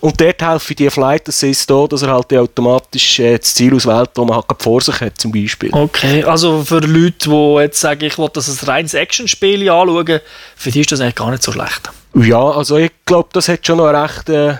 Und 0.00 0.20
dort 0.20 0.42
helfe 0.42 0.72
ich 0.72 0.76
die 0.76 0.90
Flight 0.90 1.28
Assist 1.28 1.70
da, 1.70 1.86
dass 1.86 2.02
er 2.02 2.12
halt 2.12 2.32
automatisch 2.32 3.18
äh, 3.18 3.38
das 3.38 3.54
Ziel 3.54 3.74
auswählt, 3.74 4.10
das 4.14 4.24
man 4.24 4.36
halt 4.36 4.46
vor 4.58 4.80
sich 4.80 5.00
hat, 5.00 5.18
zum 5.18 5.32
Beispiel. 5.32 5.70
Okay, 5.72 6.24
also 6.24 6.62
für 6.64 6.80
Leute, 6.80 7.30
die 7.30 7.56
jetzt 7.60 7.80
sagen, 7.80 8.04
ich 8.04 8.18
will 8.18 8.28
das 8.32 8.48
als 8.48 8.66
reines 8.66 8.94
Actionspiel 8.94 9.68
anschauen, 9.68 10.20
für 10.56 10.70
die 10.70 10.80
ist 10.80 10.92
das 10.92 11.00
eigentlich 11.00 11.14
gar 11.14 11.30
nicht 11.30 11.42
so 11.42 11.52
schlecht. 11.52 11.90
Ja, 12.14 12.50
also 12.50 12.76
ich 12.76 12.90
glaube, 13.06 13.30
das 13.32 13.48
hat 13.48 13.66
schon 13.66 13.78
noch 13.78 13.86
eine 13.86 14.02
recht, 14.02 14.28
äh, 14.28 14.56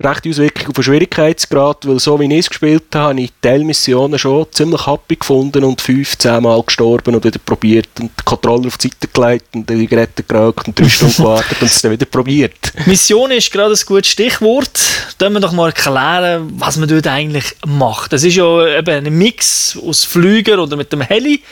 rechte 0.00 0.30
Auswirkung 0.30 0.68
auf 0.68 0.74
den 0.74 0.84
Schwierigkeitsgrad, 0.84 1.86
weil 1.86 1.98
so 1.98 2.20
wie 2.20 2.32
ich 2.32 2.40
es 2.40 2.48
gespielt 2.48 2.84
habe, 2.94 3.08
habe 3.08 3.20
ich 3.20 3.30
die 3.30 3.48
Teilmissionen 3.48 4.18
schon 4.18 4.46
ziemlich 4.52 4.86
happy 4.86 5.16
gefunden 5.16 5.64
und 5.64 5.80
fünf, 5.80 6.16
zehn 6.16 6.42
Mal 6.42 6.62
gestorben 6.62 7.16
und 7.16 7.24
wieder 7.24 7.40
probiert 7.44 7.88
und 7.98 8.10
den 8.16 8.24
Controller 8.24 8.68
auf 8.68 8.78
die 8.78 8.88
Seite 8.88 9.08
gelegt 9.08 9.54
und 9.54 9.68
die 9.68 9.86
Geräte 9.88 10.22
geraucht 10.22 10.68
und 10.68 10.78
drei 10.78 10.88
Stunden 10.88 11.16
gewartet 11.16 11.60
und 11.60 11.66
es 11.66 11.82
dann 11.82 11.92
wieder 11.92 12.06
probiert. 12.06 12.72
Mission 12.86 13.32
ist 13.32 13.50
gerade 13.50 13.74
ein 13.74 13.86
gutes 13.86 14.10
Stichwort. 14.10 14.80
Können 15.18 15.34
wir 15.34 15.40
doch 15.40 15.52
mal 15.52 15.68
erklären, 15.68 16.52
was 16.58 16.76
man 16.76 16.88
dort 16.88 17.06
eigentlich 17.08 17.56
macht. 17.66 18.12
Das 18.12 18.22
ist 18.22 18.36
ja 18.36 18.78
eben 18.78 19.06
ein 19.06 19.12
Mix 19.12 19.76
aus 19.84 20.04
Flüger 20.04 20.62
oder 20.62 20.76
mit 20.76 20.92
dem 20.92 21.00
Heli 21.00 21.42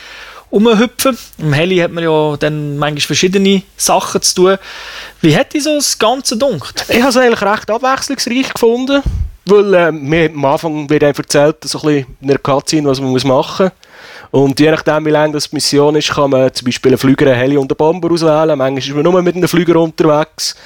rumhüpfen. 0.52 1.16
Im 1.38 1.52
Heli 1.52 1.78
hat 1.78 1.92
man 1.92 2.04
ja 2.04 2.36
dann 2.36 2.78
manchmal 2.78 3.00
verschiedene 3.00 3.62
Sachen 3.76 4.22
zu 4.22 4.34
tun. 4.34 4.58
Wie 5.20 5.36
hat 5.36 5.54
dich 5.54 5.64
so 5.64 5.74
das 5.74 5.98
Ganze 5.98 6.36
dunkt? 6.36 6.86
Ich 6.88 7.00
habe 7.00 7.10
es 7.10 7.16
eigentlich 7.16 7.42
recht 7.42 7.70
abwechslungsreich 7.70 8.52
gefunden, 8.52 9.02
weil 9.46 9.74
äh, 9.74 9.92
mir 9.92 10.30
am 10.30 10.44
Anfang 10.44 10.90
wird 10.90 11.04
einem 11.04 11.14
erzählt, 11.16 11.56
so 11.64 11.78
ein 11.78 11.84
bisschen 11.84 12.16
in 12.20 12.30
einer 12.30 12.38
Cutscene, 12.38 12.88
was 12.88 13.00
man 13.00 13.10
muss 13.10 13.24
machen 13.24 13.66
muss. 13.66 13.86
Und 14.30 14.58
je 14.60 14.70
nachdem, 14.70 15.06
wie 15.06 15.10
lange 15.10 15.34
das 15.34 15.48
die 15.48 15.56
Mission 15.56 15.96
ist, 15.96 16.12
kann 16.12 16.30
man 16.30 16.52
zum 16.52 16.66
Beispiel 16.66 16.92
einen 16.92 16.98
Flüger, 16.98 17.26
einen 17.26 17.36
Heli 17.36 17.56
und 17.56 17.70
einen 17.70 17.76
Bomber 17.76 18.10
auswählen. 18.10 18.58
Manchmal 18.58 18.78
ist 18.78 18.94
man 18.94 19.02
nur 19.02 19.22
mit 19.22 19.36
einem 19.36 19.48
Flüger 19.48 19.80
unterwegs. 19.80 20.56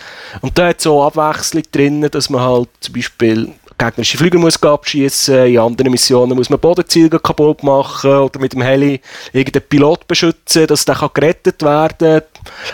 Und 0.41 0.59
da 0.59 0.69
hat 0.69 0.81
so 0.81 1.03
Abwechslung 1.03 1.63
drin, 1.71 2.09
dass 2.11 2.31
man 2.31 2.41
halt 2.41 2.69
zum 2.81 2.95
Beispiel 2.95 3.53
gegnerische 3.81 4.19
Flüger 4.19 4.39
muss 4.39 4.63
abschießen, 4.63 5.47
in 5.47 5.59
anderen 5.59 5.91
Missionen 5.91 6.37
muss 6.37 6.51
man 6.51 6.61
Bodenziele 6.61 7.19
kaputt 7.19 7.63
machen 7.63 8.11
oder 8.11 8.39
mit 8.39 8.53
dem 8.53 8.61
Heli 8.61 9.01
irgendeinen 9.33 9.69
Pilot 9.69 10.07
beschützen, 10.07 10.67
dass 10.67 10.85
der 10.85 10.97
kann 10.97 11.11
gerettet 11.15 11.63
werden. 11.63 12.23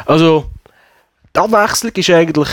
Also 0.04 0.46
die 1.34 1.38
Abwechslung 1.38 1.92
ist 1.92 2.10
eigentlich 2.10 2.48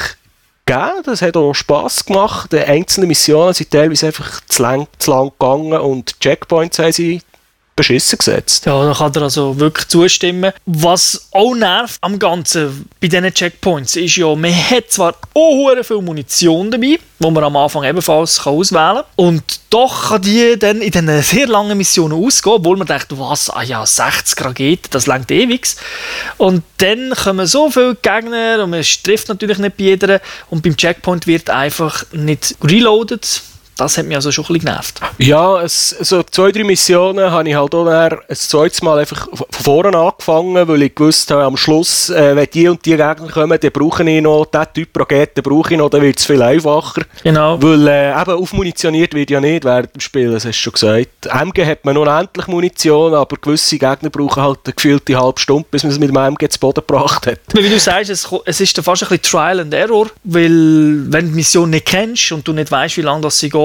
gegeben, 0.66 1.02
das 1.04 1.22
hat 1.24 1.36
auch 1.36 1.54
Spass 1.54 2.06
gemacht. 2.06 2.54
Die 2.54 2.60
einzelnen 2.60 3.08
Missionen 3.08 3.54
sind 3.54 3.72
teilweise 3.72 4.08
einfach 4.08 4.42
zu 4.48 4.62
lang, 4.62 4.88
zu 5.00 5.12
lang 5.12 5.32
gegangen 5.32 5.80
und 5.80 6.20
Checkpoints 6.20 6.78
haben 6.78 6.92
sie 6.92 7.22
beschissen 7.76 8.18
gesetzt. 8.18 8.66
Ja, 8.66 8.86
da 8.86 8.94
kann 8.94 9.14
er 9.16 9.24
also 9.24 9.60
wirklich 9.60 9.88
zustimmen. 9.88 10.54
Was 10.66 11.28
auch 11.32 11.56
nervt 11.56 11.98
am 12.02 12.20
Ganzen 12.20 12.88
bei 13.00 13.08
diesen 13.08 13.34
Checkpoints 13.34 13.96
ist 13.96 14.16
ja, 14.16 14.34
man 14.36 14.54
hat 14.54 14.92
zwar 14.92 15.16
auch 15.34 15.84
viel 15.84 16.02
Munition 16.02 16.70
dabei, 16.70 17.00
wo 17.20 17.32
man 17.32 17.44
am 17.44 17.56
Anfang 17.56 17.84
ebenfalls 17.84 18.44
kann 18.44 18.54
auswählen 18.54 18.96
kann. 18.96 19.04
Und 19.16 19.60
doch 19.70 20.10
kann 20.10 20.22
die 20.22 20.58
dann 20.58 20.82
in 20.82 20.92
diesen 20.92 21.22
sehr 21.22 21.48
langen 21.48 21.78
Missionen 21.78 22.24
ausgehen, 22.24 22.58
obwohl 22.58 22.78
man 22.78 22.88
denkt, 22.88 23.08
was, 23.18 23.50
ah 23.50 23.64
ja, 23.64 23.86
60 23.86 24.46
Raketen, 24.46 24.90
das 24.92 25.08
langt 25.08 25.32
ewig. 25.32 25.68
Und 26.38 26.64
dann 26.78 27.12
kommen 27.12 27.48
so 27.48 27.72
viele 27.72 27.96
Gegner 27.96 28.64
und 28.64 28.70
man 28.70 28.84
trifft 29.04 29.30
natürlich 29.30 29.58
nicht 29.58 29.78
bei 29.78 29.86
jeder 29.86 30.22
und 30.50 30.62
beim 30.62 30.78
Checkpoint 30.78 31.26
wird 31.26 31.50
einfach 31.50 32.06
nicht 32.12 32.56
reloaded 32.64 33.42
das 33.76 33.98
hat 33.98 34.06
mich 34.06 34.16
also 34.16 34.32
schon 34.32 34.46
ein 34.46 34.54
bisschen 34.54 34.68
genervt. 34.68 35.02
Ja, 35.18 35.62
es, 35.62 35.90
so 35.90 36.24
zwei, 36.24 36.52
drei 36.52 36.64
Missionen 36.64 37.32
habe 37.32 37.50
ich 37.50 37.56
halt 37.56 37.74
auch 37.74 37.88
ein 37.88 38.18
zweites 38.30 38.82
Mal 38.82 39.00
einfach 39.00 39.28
von 39.30 39.48
vorne 39.50 39.98
angefangen, 39.98 40.68
weil 40.68 40.84
ich 40.84 40.96
gewusst 40.96 41.32
habe, 41.32 41.44
am 41.44 41.58
Schluss, 41.58 42.10
äh, 42.10 42.36
wenn 42.36 42.48
die 42.54 42.68
und 42.68 42.86
die 42.86 42.92
Gegner 42.92 43.16
kommen, 43.16 43.58
dann 43.60 43.72
brauche 43.72 44.10
ich 44.10 44.22
noch 44.22 44.46
diesen 44.46 44.74
Typ 44.74 45.00
Rakete, 45.00 45.42
brauche 45.42 45.74
ich 45.74 45.78
noch, 45.78 45.90
dann 45.90 46.02
wird 46.02 46.20
es 46.20 46.26
viel 46.26 46.42
einfacher. 46.42 47.02
Genau. 47.24 47.62
Weil 47.62 47.88
äh, 47.88 48.22
eben 48.22 48.32
aufmunitioniert 48.32 49.14
wird 49.14 49.30
ja 49.30 49.40
nicht 49.40 49.64
während 49.66 49.94
dem 49.96 50.02
Spiel, 50.02 50.32
das 50.32 50.46
hast 50.46 50.58
du 50.58 50.62
schon 50.62 50.74
gesagt. 50.74 51.26
MG 51.26 51.66
hat 51.66 51.86
man 51.86 51.98
unendlich 51.98 52.48
Munition, 52.48 53.14
aber 53.14 53.38
gewisse 53.38 53.78
Gegner 53.78 54.10
brauchen 54.10 54.44
halt 54.44 54.60
eine 54.66 54.74
gefühlte 54.74 55.20
halbe 55.20 55.40
Stunde, 55.40 55.66
bis 55.72 55.84
man 55.84 55.92
es 55.92 56.00
mit 56.00 56.10
dem 56.10 56.18
MG 56.18 56.50
zu 56.50 56.60
Boden 56.60 56.82
gebracht 56.86 57.28
hat. 57.28 57.40
Wie 57.54 57.70
du 57.70 57.80
sagst, 57.80 58.10
es, 58.10 58.28
es 58.46 58.62
ist 58.62 58.78
fast 58.80 59.04
ein 59.04 59.10
bisschen 59.10 59.22
Trial 59.24 59.60
and 59.60 59.74
Error, 59.74 60.08
weil 60.24 61.12
wenn 61.12 61.26
du 61.26 61.32
die 61.32 61.36
Mission 61.36 61.70
nicht 61.70 61.86
kennst 61.86 62.32
und 62.32 62.48
du 62.48 62.54
nicht 62.54 62.72
weißt, 62.72 62.98
wie 62.98 63.02
lange 63.02 63.22
das 63.22 63.40
sie 63.40 63.50
geht, 63.50 63.63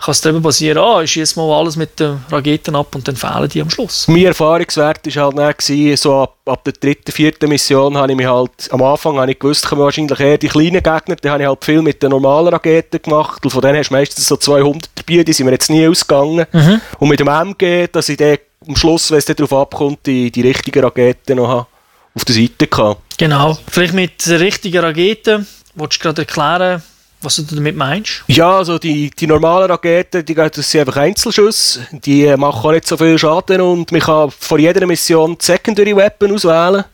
kann 0.00 0.12
es 0.12 0.20
darüber 0.22 0.40
basieren, 0.40 0.78
ah, 0.78 1.02
ich 1.02 1.12
schieße 1.12 1.38
mal 1.38 1.58
alles 1.58 1.76
mit 1.76 2.00
den 2.00 2.24
Raketen 2.30 2.74
ab 2.74 2.94
und 2.94 3.06
dann 3.06 3.16
fehlen 3.16 3.48
die 3.50 3.60
am 3.60 3.68
Schluss. 3.68 4.08
Mein 4.08 4.24
Erfahrungswert 4.24 5.14
war 5.14 5.24
halt 5.24 5.38
dann, 5.38 5.52
gewesen, 5.52 5.96
so 5.96 6.22
ab, 6.22 6.36
ab 6.46 6.64
der 6.64 6.72
dritten, 6.72 7.12
vierten 7.12 7.50
Mission 7.50 7.96
habe 7.98 8.12
ich 8.12 8.16
mich 8.16 8.26
halt, 8.26 8.50
am 8.70 8.82
Anfang 8.82 9.18
habe 9.18 9.30
ich 9.30 9.38
gewusst, 9.38 9.66
kommen 9.66 9.82
wahrscheinlich 9.82 10.18
eher 10.18 10.38
die 10.38 10.48
kleinen 10.48 10.82
Gegner, 10.82 11.16
dann 11.20 11.32
habe 11.32 11.42
ich 11.42 11.48
halt 11.48 11.64
viel 11.64 11.82
mit 11.82 12.02
den 12.02 12.10
normalen 12.10 12.48
Raketen 12.48 13.02
gemacht 13.02 13.44
und 13.44 13.50
von 13.50 13.60
denen 13.60 13.78
hast 13.78 13.90
du 13.90 13.94
meistens 13.94 14.26
so 14.26 14.38
200 14.38 14.88
dabei, 14.94 15.22
die 15.22 15.32
sind 15.34 15.44
mir 15.44 15.52
jetzt 15.52 15.68
nie 15.68 15.86
ausgegangen. 15.86 16.46
Mhm. 16.50 16.80
Und 16.98 17.08
mit 17.08 17.20
dem 17.20 17.28
MG, 17.28 17.86
dass 17.88 18.08
ich 18.08 18.16
dann 18.16 18.38
am 18.66 18.76
Schluss, 18.76 19.10
wenn 19.10 19.18
es 19.18 19.26
darauf 19.26 19.52
abkommt, 19.52 20.06
die, 20.06 20.30
die 20.30 20.42
richtigen 20.42 20.82
Raketen 20.82 21.36
noch 21.36 21.48
habe, 21.48 21.66
auf 22.14 22.24
der 22.24 22.34
Seite 22.34 22.68
hatte. 22.72 23.00
Genau. 23.18 23.58
Vielleicht 23.70 23.92
mit 23.92 24.26
den 24.26 24.36
richtigen 24.36 24.78
Raketen, 24.78 25.46
willst 25.74 25.98
du 25.98 26.02
gerade 26.02 26.22
erklären, 26.22 26.82
was 27.22 27.36
du 27.36 27.42
damit 27.42 27.76
meinst? 27.76 28.24
Ja, 28.28 28.58
also 28.58 28.78
die, 28.78 29.10
die 29.10 29.26
normalen 29.26 29.70
Raketen, 29.70 30.24
die, 30.24 30.34
das 30.34 30.54
sind 30.70 30.80
einfach 30.80 30.96
Einzelschüsse. 30.96 31.86
Die 31.92 32.34
machen 32.36 32.64
auch 32.64 32.72
nicht 32.72 32.86
so 32.86 32.96
viel 32.96 33.18
Schaden 33.18 33.60
und 33.60 33.92
man 33.92 34.00
kann 34.00 34.30
vor 34.30 34.58
jeder 34.58 34.86
Mission 34.86 35.36
Secondary 35.38 35.94
Weapon 35.94 36.32
auswählen. 36.32 36.84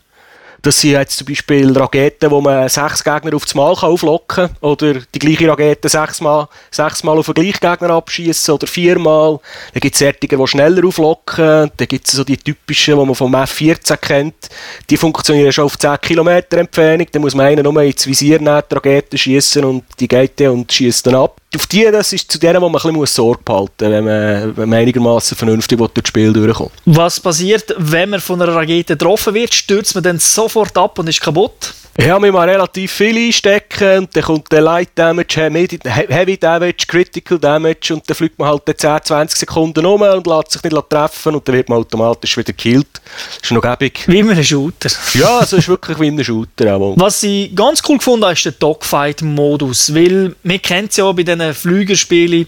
Das 0.61 0.81
sind 0.81 0.91
jetzt 0.91 1.17
zum 1.17 1.27
Beispiel 1.27 1.75
Raketen, 1.77 2.31
wo 2.31 2.41
man 2.41 2.67
sechs 2.69 3.03
Gegner 3.03 3.35
auf 3.35 3.45
das 3.45 3.55
Mal 3.55 3.71
auflocken 3.71 4.47
kann. 4.47 4.55
Oder 4.61 4.95
die 5.13 5.19
gleiche 5.19 5.49
Rakete 5.49 5.89
sechsmal, 5.89 6.47
sechsmal 6.71 7.17
auf 7.17 7.27
den 7.27 7.35
gleichen 7.35 7.59
Gegner 7.59 7.91
abschießen 7.91 8.53
oder 8.53 8.67
viermal. 8.67 9.39
Dann 9.73 9.79
gibt 9.79 9.95
es 9.95 9.99
solche, 9.99 10.17
die 10.19 10.47
schneller 10.47 10.85
auflocken. 10.85 11.71
Dann 11.75 11.87
gibt 11.87 12.07
es 12.07 12.13
so 12.13 12.23
die 12.23 12.37
typischen, 12.37 12.99
die 12.99 13.05
man 13.05 13.15
vom 13.15 13.33
F-14 13.33 13.97
kennt. 13.97 14.49
Die 14.89 14.97
funktionieren 14.97 15.51
schon 15.51 15.65
auf 15.65 15.77
10 15.77 16.01
Kilometer 16.01 16.57
Entfernung. 16.57 17.07
Dann 17.11 17.21
muss 17.21 17.35
man 17.35 17.45
einen 17.45 17.63
nur 17.63 17.81
ins 17.83 18.07
Visier 18.07 18.39
nehmen, 18.39 18.61
die 18.69 18.75
Rakete 18.75 19.17
schießen 19.17 19.63
und 19.63 19.83
die 19.99 20.07
geht 20.07 20.41
und 20.41 20.71
schießt 20.71 21.07
dann 21.07 21.15
ab. 21.15 21.39
Auf 21.55 21.65
die, 21.67 21.83
das 21.91 22.11
ist 22.11 22.29
zu 22.29 22.39
denen, 22.39 22.61
wo 22.61 22.67
man 22.67 22.81
ein 22.81 22.93
bisschen 22.93 23.05
Sorge 23.05 23.41
behalten 23.43 23.71
muss, 23.79 23.91
wenn 23.91 24.03
man, 24.03 24.57
wenn 24.57 24.69
man 24.69 24.79
einigermaßen 24.79 25.37
vernünftig 25.37 25.77
durch 25.77 25.91
das 25.93 26.07
Spiel 26.07 26.33
durchkommt. 26.33 26.71
Was 26.85 27.19
passiert, 27.19 27.73
wenn 27.77 28.09
man 28.09 28.19
von 28.19 28.41
einer 28.41 28.53
Rakete 28.53 28.93
getroffen 28.93 29.33
wird? 29.33 29.53
Stürzt 29.53 29.95
man 29.95 30.03
dann 30.03 30.19
sofort 30.19 30.77
ab 30.77 30.99
und 30.99 31.07
ist 31.07 31.21
kaputt? 31.21 31.73
Ja, 31.99 32.21
wir 32.21 32.31
mal 32.31 32.47
relativ 32.47 32.91
viel 32.91 33.17
einstecken 33.17 33.97
und 33.99 34.15
dann 34.15 34.23
kommt 34.23 34.51
der 34.51 34.61
Light 34.61 34.89
Damage, 34.93 35.41
Heavy 35.41 36.37
Damage, 36.37 36.85
Critical 36.87 37.39
Damage 37.39 37.91
und 37.91 38.07
dann 38.07 38.15
fliegt 38.15 38.37
man 38.37 38.49
halt 38.49 38.61
10, 38.67 38.99
20 39.03 39.39
Sekunden 39.39 39.83
um 39.83 40.03
und 40.03 40.27
lässt 40.27 40.51
sich 40.51 40.61
nicht 40.61 40.89
treffen 40.91 41.33
und 41.33 41.47
dann 41.47 41.55
wird 41.55 41.69
man 41.69 41.79
automatisch 41.79 42.37
wieder 42.37 42.53
gekillt. 42.53 43.01
Ist 43.41 43.51
noch 43.51 43.63
gäbig. 43.63 44.03
Wie 44.05 44.19
in 44.19 44.29
einem 44.29 44.43
Shooter. 44.43 44.91
Ja, 45.15 45.41
es 45.41 45.53
ist 45.53 45.67
wirklich 45.67 45.99
wie 45.99 46.07
in 46.09 46.13
einem 46.13 46.23
Shooter. 46.23 46.75
Auch. 46.75 46.93
Was 46.97 47.23
ich 47.23 47.55
ganz 47.55 47.81
cool 47.89 47.97
gefunden 47.97 48.25
habe, 48.25 48.33
ist 48.33 48.45
der 48.45 48.51
Dogfight-Modus, 48.51 49.95
weil 49.95 50.35
man 50.43 50.61
kennt 50.61 50.91
es 50.91 50.97
ja 50.97 51.11
bei 51.11 51.23
diesen 51.23 51.51
Flügerspielen, 51.55 52.47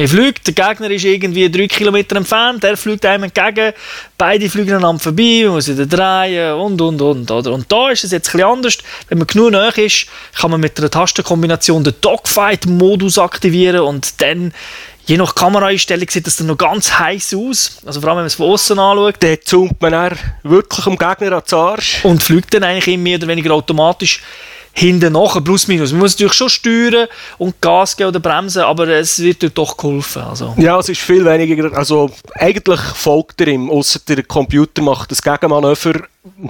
man 0.00 0.08
fliegt, 0.08 0.46
der 0.46 0.54
Gegner 0.54 0.90
ist 0.90 1.04
irgendwie 1.04 1.50
drei 1.50 1.66
Kilometer 1.66 2.16
entfernt, 2.16 2.62
der 2.62 2.76
fliegt 2.76 3.04
einem 3.04 3.24
entgegen, 3.24 3.72
beide 4.16 4.48
fliegen 4.48 4.72
aneinander 4.72 5.02
vorbei, 5.02 5.42
man 5.44 5.54
muss 5.54 5.68
wieder 5.68 5.86
drehen 5.86 6.54
und, 6.54 6.80
und, 6.80 7.00
und. 7.00 7.30
Oder? 7.30 7.52
Und 7.52 7.70
da 7.70 7.90
ist 7.90 8.04
es 8.04 8.12
jetzt 8.12 8.32
bisschen 8.32 8.46
anders. 8.46 8.78
Wenn 9.08 9.18
man 9.18 9.26
genug 9.26 9.52
nahe 9.52 9.72
ist, 9.84 10.06
kann 10.38 10.50
man 10.50 10.60
mit 10.60 10.78
einer 10.78 10.90
Tastenkombination 10.90 11.84
den 11.84 11.94
Dogfight-Modus 12.00 13.18
aktivieren 13.18 13.80
und 13.80 14.20
dann 14.20 14.52
Je 15.06 15.16
nach 15.16 15.34
Kameraeinstellung 15.34 16.08
sieht 16.08 16.28
das 16.28 16.36
dann 16.36 16.46
noch 16.46 16.58
ganz 16.58 16.96
heiß 16.96 17.34
aus. 17.34 17.78
Also 17.84 18.00
vor 18.00 18.10
allem, 18.10 18.18
wenn 18.18 18.22
man 18.22 18.26
es 18.26 18.34
von 18.34 18.50
außen 18.50 18.78
anschaut. 18.78 19.16
Dann 19.18 19.38
zoomt 19.44 19.80
man 19.82 19.90
dann 19.90 20.16
wirklich 20.44 20.86
am 20.86 20.96
Gegner 20.96 21.32
ans 21.32 21.52
Arsch. 21.52 22.04
Und 22.04 22.22
fliegt 22.22 22.54
dann 22.54 22.62
eigentlich 22.62 22.94
immer 22.94 23.02
mehr 23.02 23.18
oder 23.18 23.26
weniger 23.26 23.52
automatisch 23.52 24.22
hinten 24.72 25.12
nachher, 25.12 25.40
plus 25.40 25.68
minus. 25.68 25.92
Man 25.92 26.00
muss 26.00 26.12
natürlich 26.12 26.34
schon 26.34 26.48
steuern 26.48 27.08
und 27.38 27.60
Gas 27.60 27.96
geben 27.96 28.08
oder 28.08 28.20
bremsen, 28.20 28.62
aber 28.62 28.88
es 28.88 29.18
wird 29.18 29.42
dort 29.42 29.58
doch 29.58 29.76
geholfen. 29.76 30.22
Also. 30.22 30.54
Ja, 30.56 30.78
es 30.78 30.88
ist 30.88 31.00
viel 31.00 31.24
weniger. 31.24 31.76
Also, 31.76 32.10
eigentlich 32.34 32.80
folgt 32.80 33.40
er 33.40 33.48
ihm, 33.48 33.70
außer 33.70 34.00
der 34.08 34.22
Computer 34.22 34.82
macht 34.82 35.10
das 35.10 35.22
Gegenmanöver. 35.22 36.02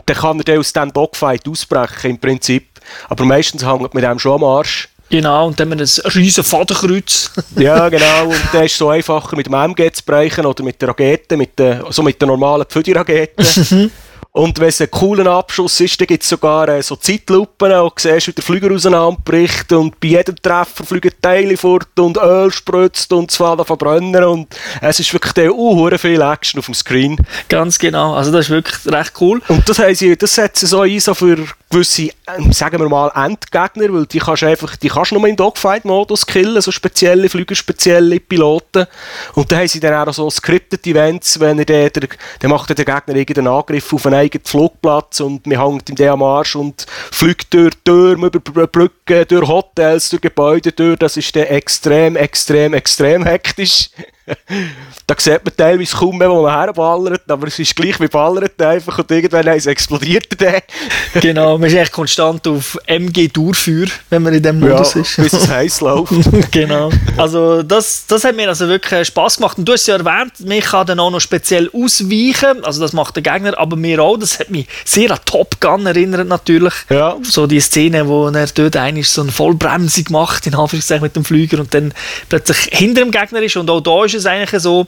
Dann 0.06 0.16
kann 0.16 0.40
er 0.40 0.58
aus 0.58 0.72
diesem 0.72 0.92
Dogfight 0.92 1.48
ausbrechen, 1.48 2.10
im 2.10 2.18
Prinzip. 2.18 2.66
Aber 3.08 3.24
meistens 3.24 3.64
hängt 3.64 3.94
mit 3.94 4.04
dem 4.04 4.18
schon 4.18 4.34
am 4.34 4.44
Arsch. 4.44 4.88
Genau, 5.10 5.48
und 5.48 5.58
dann 5.58 5.72
haben 5.72 5.78
wir 5.80 5.84
ein 5.84 6.10
riesen 6.12 6.44
Fadenkreuz. 6.44 7.32
Ja, 7.56 7.88
genau. 7.88 8.26
Und 8.26 8.40
der 8.52 8.64
ist 8.64 8.76
so 8.76 8.90
einfacher 8.90 9.36
mit 9.36 9.46
dem 9.46 9.54
MG 9.54 9.90
zu 9.92 10.04
brechen 10.04 10.46
oder 10.46 10.62
mit 10.62 10.80
der 10.80 10.90
Rakete, 10.90 11.36
mit 11.36 11.58
der, 11.58 11.84
so 11.90 12.02
mit 12.02 12.20
der 12.20 12.28
normalen 12.28 12.64
Pfudi-Rakete. 12.64 13.90
Und 14.32 14.60
wenn 14.60 14.68
es 14.68 14.80
ein 14.80 14.90
cooler 14.90 15.26
Abschuss 15.26 15.80
ist, 15.80 16.00
dann 16.00 16.06
gibt 16.06 16.22
es 16.22 16.28
sogar 16.28 16.68
äh, 16.68 16.82
so 16.82 16.94
Zeitlupen, 16.94 17.72
wo 17.72 17.88
du 17.88 17.92
siehst, 17.96 18.28
wie 18.28 18.32
der 18.32 18.44
Flüger 18.44 18.72
auseinanderbricht 18.72 19.72
und 19.72 19.98
bei 19.98 20.08
jedem 20.08 20.36
Treffer 20.36 20.84
fliegen 20.84 21.10
Teile 21.20 21.56
fort 21.56 21.98
und 21.98 22.16
Öl 22.16 22.52
spritzt 22.52 23.12
und 23.12 23.32
fängt 23.32 23.58
an 23.58 23.64
verbrennen 23.64 24.22
und 24.22 24.56
es 24.80 25.00
ist 25.00 25.12
wirklich 25.12 25.32
der 25.32 25.52
uh, 25.52 25.90
viel 25.98 26.22
Action 26.22 26.60
auf 26.60 26.66
dem 26.66 26.74
Screen. 26.74 27.16
Ganz 27.48 27.78
genau, 27.78 28.14
also 28.14 28.30
das 28.30 28.46
ist 28.46 28.50
wirklich 28.50 28.86
recht 28.86 29.14
cool. 29.20 29.42
Und 29.48 29.68
das, 29.68 29.80
haben 29.80 29.94
sie, 29.96 30.16
das 30.16 30.32
setzen 30.32 30.66
sie 30.66 30.70
so 30.70 30.82
ein 30.82 31.00
so 31.00 31.14
für 31.14 31.44
gewisse, 31.70 32.10
ähm, 32.36 32.52
sagen 32.52 32.80
wir 32.80 32.88
mal, 32.88 33.12
Endgegner, 33.14 33.92
weil 33.92 34.06
die 34.06 34.18
kannst 34.18 34.42
du 34.42 34.46
einfach, 34.46 34.74
die 34.76 34.88
kannst 34.88 35.12
du 35.12 35.18
nur 35.18 35.28
im 35.28 35.36
Dogfight-Modus 35.36 36.26
killen, 36.26 36.60
so 36.60 36.72
spezielle 36.72 37.28
Flüger, 37.28 37.54
spezielle 37.54 38.18
Piloten. 38.18 38.86
Und 39.34 39.50
dann 39.50 39.60
haben 39.60 39.68
sie 39.68 39.78
dann 39.78 40.08
auch 40.08 40.12
so 40.12 40.28
scripted 40.28 40.84
Events, 40.86 41.38
wenn 41.38 41.60
er 41.60 41.64
der, 41.64 41.90
der, 41.90 42.08
dann 42.40 42.50
macht 42.50 42.76
der 42.76 42.84
Gegner 42.84 43.14
irgendeinen 43.14 43.46
Angriff 43.46 43.92
auf 43.92 44.04
einen 44.06 44.16
eigenen 44.16 44.44
Flugplatz 44.44 45.20
und 45.20 45.46
man 45.46 45.60
hängt 45.60 45.88
ihm 45.88 45.94
den 45.94 46.08
am 46.08 46.24
Arsch 46.24 46.56
und 46.56 46.86
fliegt 47.12 47.54
durch 47.54 47.74
Türme, 47.84 48.26
über 48.26 48.66
Brücken, 48.66 49.24
durch 49.28 49.48
Hotels, 49.48 50.08
durch 50.08 50.22
Gebäude 50.22 50.72
durch. 50.72 50.98
Das 50.98 51.16
ist 51.16 51.34
dann 51.36 51.44
extrem, 51.44 52.16
extrem, 52.16 52.74
extrem 52.74 53.24
hektisch. 53.24 53.90
da 55.06 55.14
sieht 55.18 55.44
man 55.44 55.56
teilweise 55.56 55.96
kaum 55.96 56.18
mehr, 56.18 56.30
wo 56.30 56.42
man 56.42 56.52
herballert, 56.52 57.22
aber 57.28 57.46
es 57.48 57.58
ist 57.58 57.74
gleich 57.74 57.98
wie 58.00 58.08
ballert 58.08 58.60
einfach 58.60 58.98
und 58.98 59.10
irgendwann 59.10 59.48
eins 59.48 59.66
explodiert 59.66 60.40
der. 60.40 60.62
genau, 61.20 61.58
man 61.58 61.68
ist 61.68 61.74
echt 61.74 61.92
konstant 61.92 62.46
auf 62.46 62.78
MG 62.86 63.28
Durchführ, 63.28 63.88
wenn 64.10 64.22
man 64.22 64.34
in 64.34 64.42
dem 64.42 64.60
Modus 64.60 64.94
ja, 64.94 65.00
ist. 65.00 65.16
bis 65.16 65.32
es 65.32 65.48
heiß 65.48 65.80
läuft. 65.80 66.12
genau. 66.52 66.90
Also 67.16 67.62
das, 67.62 68.06
das 68.06 68.24
hat 68.24 68.36
mir 68.36 68.48
also 68.48 68.68
wirklich 68.68 69.08
Spaß 69.08 69.36
gemacht. 69.36 69.58
Und 69.58 69.66
du 69.66 69.72
hast 69.72 69.86
ja 69.86 69.96
erwähnt, 69.96 70.32
man 70.40 70.60
kann 70.60 70.86
dann 70.86 71.00
auch 71.00 71.10
noch 71.10 71.20
speziell 71.20 71.70
ausweichen. 71.72 72.64
Also 72.64 72.80
das 72.80 72.92
macht 72.92 73.16
der 73.16 73.22
Gegner, 73.22 73.58
aber 73.58 73.76
mir 73.76 74.02
auch. 74.02 74.16
Das 74.16 74.38
hat 74.38 74.50
mich 74.50 74.66
sehr 74.84 75.10
an 75.10 75.18
Top 75.24 75.60
Gun 75.60 75.86
erinnert 75.86 76.28
natürlich. 76.28 76.74
Ja. 76.88 77.16
So 77.22 77.46
die 77.46 77.60
Szene, 77.60 78.06
wo 78.06 78.28
er 78.28 78.46
dort 78.46 78.76
eigentlich 78.76 79.08
so 79.08 79.22
eine 79.22 79.32
Vollbremsung 79.32 80.04
macht, 80.10 80.46
in 80.46 80.54
Anführungszeichen 80.54 81.02
mit 81.02 81.16
dem 81.16 81.24
Flüger 81.24 81.60
und 81.60 81.72
dann 81.74 81.92
plötzlich 82.28 82.58
hinter 82.70 83.02
dem 83.02 83.10
Gegner 83.10 83.42
ist. 83.42 83.56
Und 83.56 83.70
auch 83.70 83.80
da 83.80 84.04
ist 84.04 84.09
es 84.14 84.26
eigentlich 84.26 84.62
so, 84.62 84.86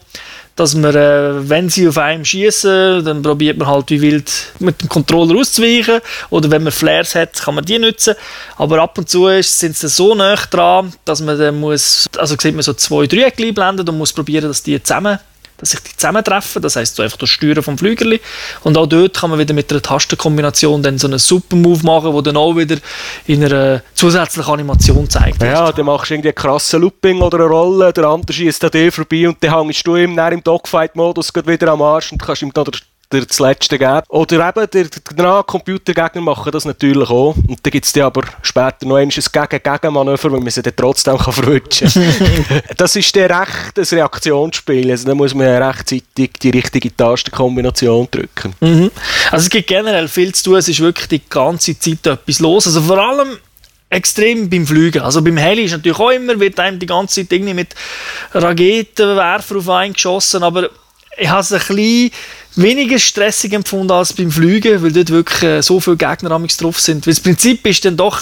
dass 0.57 0.75
man, 0.75 0.95
äh, 0.95 1.49
wenn 1.49 1.69
sie 1.69 1.89
auf 1.89 1.99
einem 1.99 2.25
schießen, 2.25 3.05
dann 3.05 3.23
probiert 3.23 3.57
man 3.57 3.69
halt 3.69 3.91
wie 3.91 4.01
wild 4.01 4.31
mit 4.59 4.81
dem 4.83 4.89
Controller 4.89 5.39
auszuweichen. 5.41 6.01
Oder 6.31 6.51
wenn 6.51 6.63
man 6.63 6.73
Flares 6.73 7.15
hat, 7.15 7.35
kann 7.35 7.55
man 7.55 7.65
die 7.65 7.79
nutzen. 7.79 8.15
Aber 8.57 8.81
ab 8.83 8.99
und 8.99 9.09
zu 9.09 9.29
ist, 9.29 9.59
sind 9.59 9.77
sie 9.77 9.89
so 9.89 10.15
nah 10.15 10.37
dran, 10.51 10.93
dass 11.05 11.21
man 11.23 11.39
dann 11.39 11.59
muss, 11.59 12.09
also 12.19 12.37
sieht 12.39 12.55
man 12.55 12.63
so 12.63 12.75
zwei 12.75 13.07
Dreiecke 13.07 13.45
einblenden 13.45 13.89
und 13.89 13.99
muss 13.99 14.13
probieren, 14.13 14.49
dass 14.49 14.63
die 14.63 14.83
zusammen 14.83 15.19
dass 15.63 15.71
sich 15.71 15.81
die 15.81 15.97
zusammentreffen, 15.97 16.61
das 16.61 16.75
heißt 16.75 16.97
so 16.97 17.03
einfach 17.03 17.19
das 17.19 17.31
Steuern 17.31 17.63
vom 17.63 17.79
Flügerli 17.79 18.21
und 18.65 18.77
auch 18.77 18.87
dort 18.87 19.17
kann 19.17 19.31
man 19.31 19.39
wieder 19.39 19.55
mit 19.55 19.71
einer 19.71 19.81
Tastenkombination 19.81 20.83
dann 20.83 20.99
so 20.99 21.07
einen 21.07 21.21
Super 21.21 21.55
Move 21.55 21.85
machen, 21.85 22.13
wo 22.13 22.21
dann 22.21 22.37
auch 22.37 22.57
wieder 22.57 22.77
in 23.27 23.45
einer 23.45 23.83
zusätzlichen 23.95 24.53
Animation 24.53 25.09
zeigt. 25.09 25.41
Ja, 25.41 25.71
dann 25.71 25.87
machst 25.87 26.11
du 26.11 26.15
irgendwie 26.15 26.31
einen 26.31 26.35
krassen 26.35 26.81
Looping 26.81 27.23
oder 27.23 27.39
eine 27.39 27.47
Rolle, 27.47 27.93
der 27.93 28.05
andere 28.05 28.33
schießt 28.33 28.65
an 28.65 28.71
dir 28.73 28.91
vorbei 28.91 29.29
und 29.29 29.43
dann 29.43 29.55
hängst 29.55 29.87
du 29.87 29.97
ihm 29.97 30.17
dann 30.17 30.33
im 30.33 30.43
Dogfight-Modus 30.43 31.33
wieder 31.47 31.69
am 31.69 31.81
Arsch 31.81 32.11
und 32.11 32.21
kannst 32.21 32.43
ihm 32.43 32.53
dann 32.53 32.67
der 33.13 33.27
das 33.27 33.39
letzte 33.39 33.79
geben. 33.79 34.03
Oder 34.09 34.49
eben, 34.49 34.71
der, 34.71 34.87
der 35.17 35.45
Computergegner 35.47 36.21
machen 36.21 36.53
das 36.53 36.65
natürlich 36.65 37.09
auch. 37.11 37.35
Und 37.37 37.59
dann 37.63 37.71
gibt 37.71 37.85
es 37.85 37.97
aber 37.99 38.23
später 38.43 38.87
noch 38.87 38.97
ein 38.97 39.09
Gegen-Gegenmanöver, 39.09 40.33
weil 40.33 40.41
man 40.41 40.51
sie 40.51 40.63
dann 40.63 40.75
trotzdem 40.77 41.19
kann 41.19 41.33
verwünschen 41.33 41.89
kann. 41.89 42.63
das 42.77 42.97
ist 42.97 43.15
dann 43.15 43.31
recht 43.31 43.79
ein 43.79 43.99
Reaktionsspiel. 43.99 44.91
Also 44.91 45.09
da 45.09 45.15
muss 45.15 45.35
man 45.35 45.47
rechtzeitig 45.47 46.31
die 46.41 46.51
richtige 46.51 46.95
Tastenkombination 46.97 48.09
drücken. 48.11 48.55
Mhm. 48.61 48.91
Also 49.31 49.45
es 49.45 49.51
gibt 49.51 49.69
generell 49.69 50.09
viel 50.09 50.35
zu 50.35 50.45
tun. 50.45 50.57
Es 50.57 50.69
ist 50.69 50.81
wirklich 50.81 51.09
die 51.09 51.23
ganze 51.29 51.79
Zeit 51.79 52.07
etwas 52.07 52.41
los. 52.41 52.67
Also 52.67 52.83
vor 52.83 52.99
allem 52.99 53.39
extrem 53.93 54.49
beim 54.49 54.67
Fliegen. 54.67 55.03
Also 55.03 55.23
beim 55.23 55.37
Heli 55.37 55.65
ist 55.65 55.73
natürlich 55.73 55.99
auch 55.99 56.11
immer, 56.11 56.41
wird 56.41 56.59
einem 56.59 56.79
die 56.79 56.87
ganze 56.87 57.21
Zeit 57.21 57.33
irgendwie 57.33 57.55
mit 57.55 57.75
Raketenwerfer 58.33 59.57
auf 59.57 59.69
einen 59.69 59.93
geschossen, 59.93 60.43
aber 60.43 60.71
ich 61.19 61.29
habe 61.29 61.41
es 61.41 61.53
ein 61.53 61.59
bisschen 61.59 62.11
weniger 62.57 62.99
stressig 62.99 63.53
empfunden 63.53 63.93
als 63.93 64.13
beim 64.13 64.31
Fliegen, 64.31 64.83
weil 64.83 64.93
dort 64.93 65.11
wirklich 65.11 65.43
äh, 65.43 65.63
so 65.63 65.81
viele 65.81 65.97
Gegner 65.97 66.31
drauf 66.31 66.81
sind. 66.81 67.07
Weil 67.07 67.15
das 67.15 67.23
Prinzip 67.23 67.67
ist 67.67 67.85
dann 67.85 67.97
doch 67.97 68.21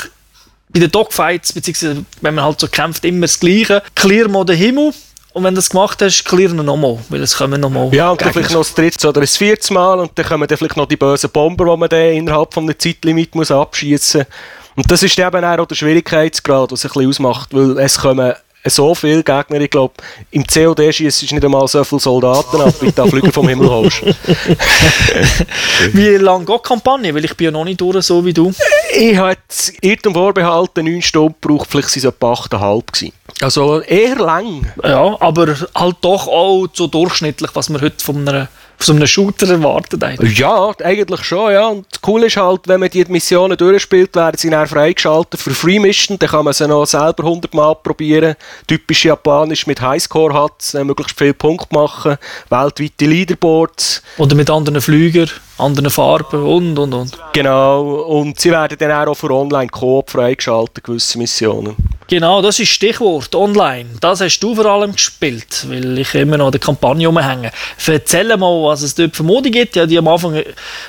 bei 0.68 0.80
den 0.80 0.90
Dogfights, 0.90 1.52
beziehungsweise 1.52 2.04
wenn 2.20 2.34
man 2.34 2.44
halt 2.44 2.60
so 2.60 2.68
kämpft, 2.68 3.04
immer 3.04 3.22
das 3.22 3.40
Gleiche. 3.40 3.82
Clear 3.94 4.28
mal 4.28 4.44
den 4.44 4.56
Himmel. 4.56 4.92
Und 5.32 5.44
wenn 5.44 5.54
du 5.54 5.58
das 5.58 5.70
gemacht 5.70 6.02
hast, 6.02 6.24
clear 6.24 6.50
ihn 6.50 6.56
nochmal, 6.56 6.98
weil 7.08 7.22
es 7.22 7.36
kommen 7.36 7.60
nochmal 7.60 7.94
Ja, 7.94 8.10
und 8.10 8.20
dann 8.20 8.32
vielleicht 8.32 8.50
noch 8.50 8.60
das 8.60 8.74
dritte 8.74 9.08
oder 9.08 9.20
das 9.20 9.36
vierte 9.36 9.72
Mal 9.72 10.00
und 10.00 10.10
dann 10.16 10.26
kommen 10.26 10.48
dann 10.48 10.58
vielleicht 10.58 10.76
noch 10.76 10.88
die 10.88 10.96
bösen 10.96 11.30
Bomber, 11.30 11.66
die 11.66 11.76
man 11.76 11.88
dann 11.88 12.12
innerhalb 12.12 12.52
von 12.52 12.64
einem 12.64 12.76
Zeitlimit 12.76 13.34
muss 13.36 13.52
abschießen 13.52 14.22
muss. 14.22 14.28
Und 14.74 14.90
das 14.90 15.02
ist 15.02 15.18
eben 15.18 15.44
auch 15.44 15.66
der 15.66 15.74
Schwierigkeitsgrad, 15.74 16.72
was 16.72 16.84
ein 16.84 16.88
bisschen 16.88 17.08
ausmacht, 17.08 17.50
weil 17.52 17.78
es 17.78 17.98
kommen 17.98 18.34
so 18.64 18.94
viele 18.94 19.22
Gegner. 19.22 19.60
Ich 19.60 19.70
glaube, 19.70 19.94
im 20.30 20.46
COD 20.46 20.94
schießt 20.94 21.22
es 21.22 21.32
nicht 21.32 21.44
einmal 21.44 21.66
so 21.68 21.82
viele 21.84 22.00
Soldaten 22.00 22.60
ab, 22.60 22.74
wie 22.80 22.86
du 22.86 22.92
da 22.92 23.06
Flüge 23.06 23.32
vom 23.32 23.48
Himmel 23.48 23.68
holst. 23.68 24.02
Wie 25.92 26.16
lange 26.16 26.44
geht 26.44 26.58
die 26.58 26.68
Kampagne? 26.68 27.14
Weil 27.14 27.24
ich 27.24 27.36
bin 27.36 27.46
ja 27.46 27.50
noch 27.50 27.64
nicht 27.64 27.80
durch, 27.80 28.04
so 28.04 28.24
wie 28.24 28.32
du. 28.32 28.52
Ich 28.94 29.16
habe 29.16 29.30
jetzt 29.30 29.72
Irrtum 29.80 30.14
vorbehalten, 30.14 30.84
9 30.84 31.02
Stunden 31.02 31.34
gebraucht, 31.40 31.68
vielleicht 31.70 31.88
sind 31.88 32.04
es 32.04 32.08
etwa 32.08 32.32
8,5 32.32 32.84
gewesen. 32.92 33.12
Also 33.40 33.80
eher 33.80 34.16
lang. 34.16 34.72
Ja, 34.82 35.16
aber 35.20 35.56
halt 35.74 35.96
doch 36.02 36.28
auch 36.28 36.66
so 36.72 36.86
durchschnittlich, 36.86 37.50
was 37.54 37.70
man 37.70 37.80
heute 37.80 38.04
von 38.04 38.28
einer 38.28 38.48
so 38.82 38.92
einem 38.92 39.06
Shooter 39.06 39.48
erwartet 39.48 40.02
eigentlich. 40.02 40.38
Ja, 40.38 40.72
eigentlich 40.82 41.22
schon, 41.24 41.52
ja. 41.52 41.68
Und 41.68 41.86
cool 42.06 42.24
ist 42.24 42.36
halt, 42.36 42.66
wenn 42.66 42.80
man 42.80 42.90
die 42.90 43.04
Missionen 43.06 43.56
durchspielt, 43.56 44.14
werden 44.16 44.36
sie 44.38 44.50
dann 44.50 44.66
freigeschaltet 44.66 45.40
für 45.40 45.50
Free 45.50 45.78
Mission, 45.78 46.18
dann 46.18 46.28
kann 46.28 46.44
man 46.44 46.54
sie 46.54 46.66
noch 46.66 46.86
selber 46.86 47.24
100 47.24 47.52
Mal 47.54 47.74
probieren. 47.74 48.34
Typisch 48.66 49.04
japanisch 49.04 49.66
mit 49.66 49.80
Highscore 49.80 50.34
hat 50.34 50.74
möglichst 50.84 51.18
viele 51.18 51.34
Punkte 51.34 51.74
machen, 51.74 52.16
weltweite 52.48 53.06
Leaderboards. 53.06 54.02
Oder 54.18 54.34
mit 54.34 54.50
anderen 54.50 54.80
Flügern, 54.80 55.30
anderen 55.58 55.90
Farben 55.90 56.42
und, 56.42 56.78
und, 56.78 56.94
und. 56.94 57.18
Genau, 57.32 57.82
und 57.82 58.40
sie 58.40 58.50
werden 58.50 58.76
dann 58.78 59.08
auch 59.08 59.14
für 59.14 59.30
Online-Coop 59.30 60.10
freigeschaltet, 60.10 60.84
gewisse 60.84 61.18
Missionen. 61.18 61.76
Genau, 62.10 62.42
das 62.42 62.58
ist 62.58 62.70
Stichwort 62.70 63.36
online. 63.36 63.90
Das 64.00 64.20
hast 64.20 64.40
du 64.40 64.56
vor 64.56 64.66
allem 64.66 64.90
gespielt, 64.90 65.64
weil 65.68 65.96
ich 65.96 66.12
immer 66.16 66.36
noch 66.36 66.46
an 66.46 66.50
der 66.50 66.60
Kampagne 66.60 67.06
rumhänge. 67.06 67.52
Erzähl 67.86 68.36
mal, 68.36 68.64
was 68.64 68.82
es 68.82 68.96
dort 68.96 69.14
für 69.14 69.22
Modi 69.22 69.52
gibt. 69.52 69.76
Ja, 69.76 69.86
die 69.86 69.96
am 69.96 70.08
Anfang 70.08 70.42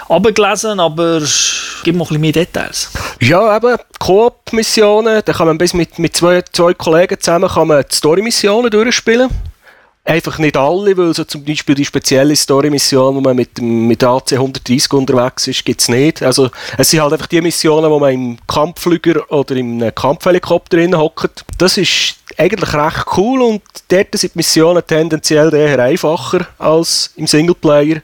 abgelesen, 0.09 0.79
aber 0.79 1.21
gib 1.83 1.95
mal 1.95 2.05
ein 2.05 2.07
bisschen 2.07 2.21
mehr 2.21 2.31
Details. 2.31 2.91
Ja, 3.19 3.55
eben 3.55 3.77
Koop-Missionen. 3.99 5.21
Da 5.23 5.31
kann 5.31 5.45
man 5.45 5.59
bis 5.59 5.75
mit, 5.75 5.99
mit 5.99 6.17
zwei, 6.17 6.41
zwei 6.41 6.73
Kollegen 6.73 7.19
zusammen 7.19 7.49
kann 7.49 7.85
Story-Missionen 7.91 8.71
durchspielen. 8.71 9.29
Einfach 10.11 10.39
nicht 10.39 10.57
alle, 10.57 10.97
weil 10.97 11.13
so 11.13 11.23
zum 11.23 11.45
Beispiel 11.45 11.73
die 11.73 11.85
spezielle 11.85 12.35
Story-Mission, 12.35 13.15
wo 13.15 13.21
man 13.21 13.33
mit, 13.33 13.61
mit 13.61 14.03
AC 14.03 14.33
130 14.33 14.91
unterwegs 14.91 15.47
ist, 15.47 15.63
gibt 15.63 15.79
es 15.79 15.87
nicht. 15.87 16.21
Also 16.21 16.49
es 16.77 16.89
sind 16.89 16.99
halt 16.99 17.13
einfach 17.13 17.27
die 17.27 17.39
Missionen, 17.39 17.89
wo 17.89 17.97
man 17.97 18.13
im 18.13 18.37
Kampfflüger 18.45 19.31
oder 19.31 19.55
im 19.55 19.79
Kampfhelikopter 19.95 20.85
hockt. 20.97 21.45
Das 21.57 21.77
ist 21.77 22.17
eigentlich 22.37 22.73
recht 22.73 23.05
cool 23.15 23.41
und 23.41 23.61
dort 23.87 24.13
sind 24.15 24.33
die 24.33 24.39
Missionen 24.39 24.83
tendenziell 24.85 25.53
eher 25.53 25.79
einfacher 25.79 26.45
als 26.57 27.13
im 27.15 27.25
Singleplayer 27.25 28.01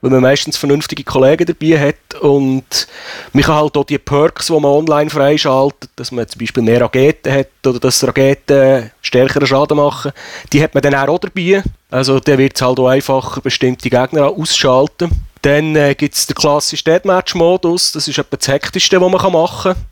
weil 0.00 0.10
man 0.10 0.20
meistens 0.20 0.56
vernünftige 0.56 1.04
Kollegen 1.04 1.46
dabei 1.46 1.78
hat 1.78 2.20
und 2.20 2.86
man 3.32 3.42
kann 3.42 3.56
halt 3.56 3.76
auch 3.76 3.84
die 3.84 3.98
Perks, 3.98 4.46
die 4.46 4.52
man 4.52 4.64
online 4.64 5.10
freischaltet, 5.10 5.90
dass 5.96 6.12
man 6.12 6.28
zum 6.28 6.38
Beispiel 6.40 6.62
mehr 6.62 6.80
Raketen 6.80 7.32
hat 7.32 7.48
oder 7.66 7.80
dass 7.80 8.06
Raketen 8.06 8.90
stärkeren 9.00 9.46
Schaden 9.46 9.76
machen, 9.76 10.12
die 10.52 10.62
hat 10.62 10.74
man 10.74 10.82
dann 10.82 10.94
auch 10.94 11.18
dabei. 11.18 11.62
Also 11.90 12.20
dann 12.20 12.38
wird 12.38 12.56
es 12.56 12.62
halt 12.62 12.78
auch 12.78 12.88
einfacher, 12.88 13.40
bestimmte 13.40 13.90
Gegner 13.90 14.26
auszuschalten. 14.28 15.10
Dann 15.42 15.76
äh, 15.76 15.94
gibt 15.94 16.14
es 16.14 16.26
den 16.26 16.34
klassischen 16.34 16.84
Deathmatch-Modus, 16.84 17.92
das 17.92 18.08
ist 18.08 18.18
etwa 18.18 18.36
das 18.36 18.48
Hektischste, 18.48 19.00
was 19.00 19.10
man 19.10 19.32
machen 19.32 19.72
kann. 19.74 19.84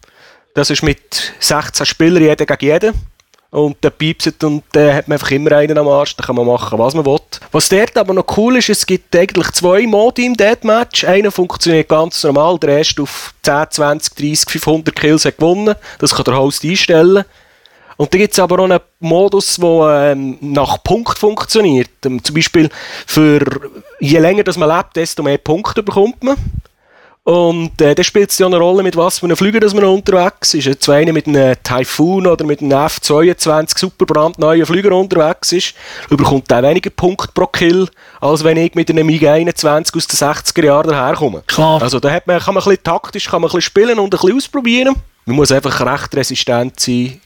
Das 0.54 0.70
ist 0.70 0.82
mit 0.82 1.34
16 1.38 1.86
Spielern, 1.86 2.22
jeder 2.22 2.46
gegen 2.46 2.64
jeden 2.64 2.94
und 3.50 3.82
der 3.82 3.90
piepst 3.90 4.42
und 4.44 4.64
dann 4.72 4.94
hat 4.94 5.08
man 5.08 5.16
einfach 5.16 5.30
immer 5.30 5.52
einen 5.52 5.78
am 5.78 5.88
Arsch, 5.88 6.16
dann 6.16 6.26
kann 6.26 6.36
man 6.36 6.46
machen, 6.46 6.78
was 6.78 6.94
man 6.94 7.06
will. 7.06 7.18
Was 7.56 7.70
dort 7.70 7.96
aber 7.96 8.12
noch 8.12 8.36
cool 8.36 8.58
ist, 8.58 8.68
es 8.68 8.84
gibt 8.84 9.16
eigentlich 9.16 9.50
zwei 9.52 9.86
Modi 9.86 10.26
im 10.26 10.36
Deathmatch. 10.36 11.04
Einer 11.04 11.30
funktioniert 11.30 11.88
ganz 11.88 12.22
normal, 12.22 12.58
der 12.58 12.76
erste 12.76 13.00
auf 13.00 13.32
10, 13.44 13.70
20, 13.70 14.14
30, 14.14 14.50
500 14.50 14.94
Kills 14.94 15.24
hat 15.24 15.38
gewonnen. 15.38 15.74
Das 15.98 16.14
kann 16.14 16.26
der 16.26 16.36
Host 16.36 16.66
einstellen. 16.66 17.24
Und 17.96 18.12
da 18.12 18.18
gibt 18.18 18.34
es 18.34 18.38
aber 18.40 18.58
auch 18.58 18.64
einen 18.64 18.80
Modus, 19.00 19.56
der 19.56 20.12
ähm, 20.12 20.36
nach 20.42 20.82
Punkt 20.84 21.16
funktioniert. 21.16 21.88
Ähm, 22.04 22.22
zum 22.22 22.34
Beispiel, 22.34 22.68
für 23.06 23.42
je 24.00 24.18
länger 24.18 24.44
das 24.44 24.58
man 24.58 24.68
lebt, 24.68 24.94
desto 24.94 25.22
mehr 25.22 25.38
Punkte 25.38 25.82
bekommt 25.82 26.22
man. 26.22 26.36
Und 27.26 27.80
äh, 27.80 27.92
dann 27.92 28.04
spielt 28.04 28.30
es 28.30 28.38
ja 28.38 28.46
eine 28.46 28.56
Rolle, 28.56 28.84
mit 28.84 28.96
was 28.96 29.18
für 29.18 29.26
einem 29.26 29.36
Flüger 29.36 29.58
dass 29.58 29.74
man 29.74 29.82
unterwegs 29.82 30.54
ist. 30.54 30.66
Jetzt 30.66 30.88
einer 30.88 31.12
mit 31.12 31.26
einem 31.26 31.56
Typhoon 31.64 32.24
oder 32.24 32.44
mit 32.44 32.60
einem 32.60 32.70
F-22 32.70 33.80
super 33.80 34.06
brandneuen 34.06 34.64
Flüger 34.64 34.94
unterwegs 34.94 35.50
ist, 35.50 35.74
bekommt 36.08 36.52
er 36.52 36.62
weniger 36.62 36.90
Punkte 36.90 37.32
pro 37.34 37.48
Kill, 37.48 37.88
als 38.20 38.44
wenn 38.44 38.56
ich 38.58 38.76
mit 38.76 38.88
einem 38.90 39.08
MiG-21 39.08 39.96
aus 39.96 40.06
den 40.06 40.18
60er 40.18 40.64
Jahren 40.66 40.90
daherkomme. 40.90 41.42
Klar. 41.48 41.82
Also 41.82 41.98
da 41.98 42.12
hat 42.12 42.28
man, 42.28 42.38
kann 42.38 42.54
man 42.54 42.62
ein 42.62 42.68
bisschen 42.68 42.84
taktisch 42.84 43.28
kann 43.28 43.40
man 43.40 43.50
ein 43.50 43.56
bisschen 43.56 43.62
spielen 43.62 43.98
und 43.98 44.04
ein 44.04 44.10
bisschen 44.10 44.36
ausprobieren. 44.36 44.94
Man 45.24 45.34
muss 45.34 45.50
einfach 45.50 45.80
recht 45.84 46.14
resistent 46.14 46.78
sein 46.78 47.20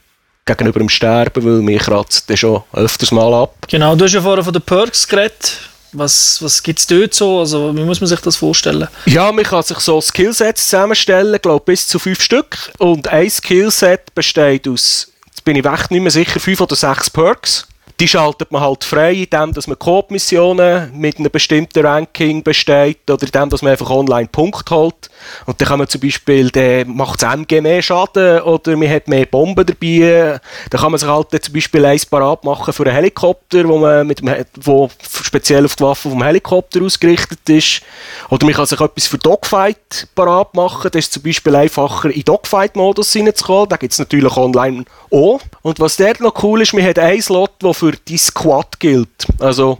gegenüber 0.47 0.79
dem 0.79 0.89
Sterben, 0.89 1.45
weil 1.45 1.61
mir 1.61 1.79
kratzt 1.79 2.31
das 2.31 2.39
schon 2.39 2.63
öfters 2.73 3.13
mal 3.13 3.35
ab. 3.35 3.55
Genau, 3.69 3.95
du 3.95 4.07
hast 4.07 4.15
ja 4.15 4.23
vorher 4.23 4.45
von 4.45 4.55
den 4.55 4.63
Perks 4.63 5.07
geredet. 5.07 5.70
Was, 5.93 6.41
was 6.43 6.63
gibt 6.63 6.79
es 6.79 6.87
dort 6.87 7.15
so? 7.15 7.41
Also, 7.41 7.75
wie 7.75 7.83
muss 7.83 8.01
man 8.01 8.09
sich 8.09 8.21
das 8.21 8.37
vorstellen? 8.37 8.89
Ja, 9.07 9.33
man 9.33 9.45
kann 9.45 9.63
sich 9.63 9.79
so 9.79 10.01
Skillsets 10.01 10.69
zusammenstellen, 10.69 11.41
glaube 11.43 11.65
bis 11.67 11.89
zu 11.89 11.99
fünf 11.99 12.23
Stück. 12.23 12.73
Und 12.79 13.09
ein 13.09 13.29
Skillset 13.29 14.15
besteht 14.15 14.69
aus, 14.69 15.09
jetzt 15.27 15.45
bin 15.45 15.57
ich 15.57 15.65
echt 15.65 15.91
nicht 15.91 16.03
mehr 16.03 16.11
sicher, 16.11 16.39
fünf 16.39 16.61
oder 16.61 16.77
sechs 16.77 17.11
Perks. 17.11 17.67
Die 18.01 18.09
schaltet 18.09 18.51
man 18.51 18.63
halt 18.63 18.83
frei, 18.83 19.13
indem 19.13 19.53
dass 19.53 19.67
man 19.67 19.79
Coop-Missionen 19.79 20.91
mit 20.99 21.19
einem 21.19 21.31
bestimmten 21.31 21.85
Ranking 21.85 22.43
besteht 22.43 23.11
oder 23.11 23.27
indem 23.27 23.51
dass 23.51 23.61
man 23.61 23.73
einfach 23.73 23.91
online 23.91 24.27
Punkte 24.27 24.75
holt. 24.75 25.11
Und 25.45 25.61
dann 25.61 25.69
kann 25.69 25.79
man 25.81 25.87
zum 25.87 26.01
Beispiel, 26.01 26.49
dann 26.49 26.97
macht 26.97 27.23
das 27.23 27.35
MG 27.35 27.61
mehr 27.61 27.83
Schaden 27.83 28.41
oder 28.41 28.75
man 28.75 28.89
hat 28.89 29.07
mehr 29.07 29.27
Bomben 29.27 29.67
dabei. 29.67 30.41
Dann 30.71 30.81
kann 30.81 30.93
man 30.93 30.99
sich 30.99 31.11
halt 31.11 31.45
zum 31.45 31.53
Beispiel 31.53 31.85
eins 31.85 32.07
parat 32.07 32.43
machen 32.43 32.73
für 32.73 32.85
einen 32.85 32.95
Helikopter, 32.95 33.69
wo, 33.69 33.77
man 33.77 34.07
mit 34.07 34.21
dem, 34.21 34.35
wo 34.63 34.89
speziell 35.23 35.67
auf 35.67 35.77
die 35.77 35.85
Waffe 35.85 36.09
vom 36.09 36.23
Helikopter 36.23 36.81
ausgerichtet 36.83 37.47
ist. 37.51 37.83
Oder 38.31 38.47
man 38.47 38.55
kann 38.55 38.65
sich 38.65 38.81
etwas 38.81 39.09
für 39.09 39.19
Dogfight 39.19 40.09
parat 40.15 40.55
machen. 40.55 40.91
Das 40.91 41.05
ist 41.05 41.13
zum 41.13 41.23
Beispiel 41.23 41.55
einfacher, 41.55 42.09
in 42.09 42.23
Dogfight-Modus 42.23 43.15
reinzukommen. 43.15 43.69
Da 43.69 43.77
gibt 43.77 43.93
es 43.93 43.99
natürlich 43.99 44.35
online 44.39 44.87
auch. 45.11 45.41
Und 45.61 45.81
was 45.81 45.99
dort 45.99 46.21
noch 46.21 46.43
cool 46.43 46.63
ist, 46.63 46.73
man 46.73 46.85
hat 46.85 46.99
einen 46.99 47.21
Slot, 47.21 47.51
der 47.63 47.75
für 47.75 47.90
die 47.93 48.19
Squad 48.19 48.79
gilt. 48.81 49.27
Also, 49.39 49.79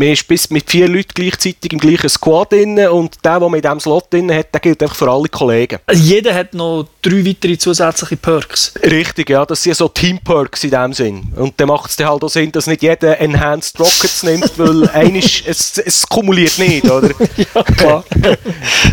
man 0.00 0.08
ist 0.08 0.26
bis 0.28 0.48
mit 0.50 0.70
vier 0.70 0.88
Leuten 0.88 1.10
gleichzeitig 1.14 1.72
im 1.72 1.78
gleichen 1.78 2.08
Squad 2.08 2.52
drin 2.52 2.78
und 2.88 3.16
der, 3.24 3.38
der 3.38 3.48
mit 3.50 3.64
diesem 3.64 3.80
Slot 3.80 4.12
drin 4.12 4.32
hat, 4.32 4.46
der 4.54 4.60
gilt 4.60 4.82
einfach 4.82 4.96
für 4.96 5.10
alle 5.10 5.28
Kollegen. 5.28 5.78
Also 5.84 6.02
jeder 6.02 6.34
hat 6.34 6.54
noch 6.54 6.86
drei 7.02 7.26
weitere 7.26 7.58
zusätzliche 7.58 8.16
Perks. 8.16 8.72
Richtig, 8.82 9.28
ja, 9.28 9.44
das 9.44 9.62
sind 9.62 9.76
so 9.76 9.88
Team-Perks 9.88 10.64
in 10.64 10.70
dem 10.70 10.92
Sinn. 10.92 11.32
Und 11.36 11.54
dann 11.58 11.68
macht 11.68 11.90
es 11.90 11.96
dann 11.96 12.08
halt 12.08 12.22
auch 12.22 12.30
Sinn, 12.30 12.52
dass 12.52 12.66
nicht 12.66 12.82
jeder 12.82 13.20
Enhanced 13.20 13.78
Rockets 13.78 14.22
nimmt, 14.22 14.58
weil 14.58 14.88
einisch, 14.94 15.42
es, 15.46 15.76
es 15.76 16.06
kumuliert 16.06 16.58
nicht, 16.58 16.88
oder? 16.88 17.10
ja, 17.36 17.62
klar. 17.62 18.04
ein 18.12 18.38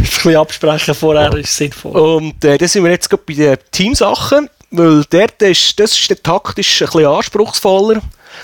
bisschen 0.01 0.35
absprechen 0.35 0.93
vorher 0.93 1.33
ist 1.35 1.55
sinnvoll. 1.55 1.91
Und 1.95 2.43
äh, 2.43 2.57
da 2.57 2.67
sind 2.67 2.83
wir 2.83 2.91
jetzt 2.91 3.09
gerade 3.09 3.23
bei 3.25 3.33
den 3.33 3.57
Teamsachen, 3.71 4.49
weil 4.71 5.03
dort 5.09 5.41
ist, 5.41 5.79
das 5.79 5.97
ist 5.97 6.09
der 6.09 6.21
taktisch 6.21 6.81
ein 6.81 6.87
bisschen 6.87 7.05
anspruchsvoller. 7.05 8.01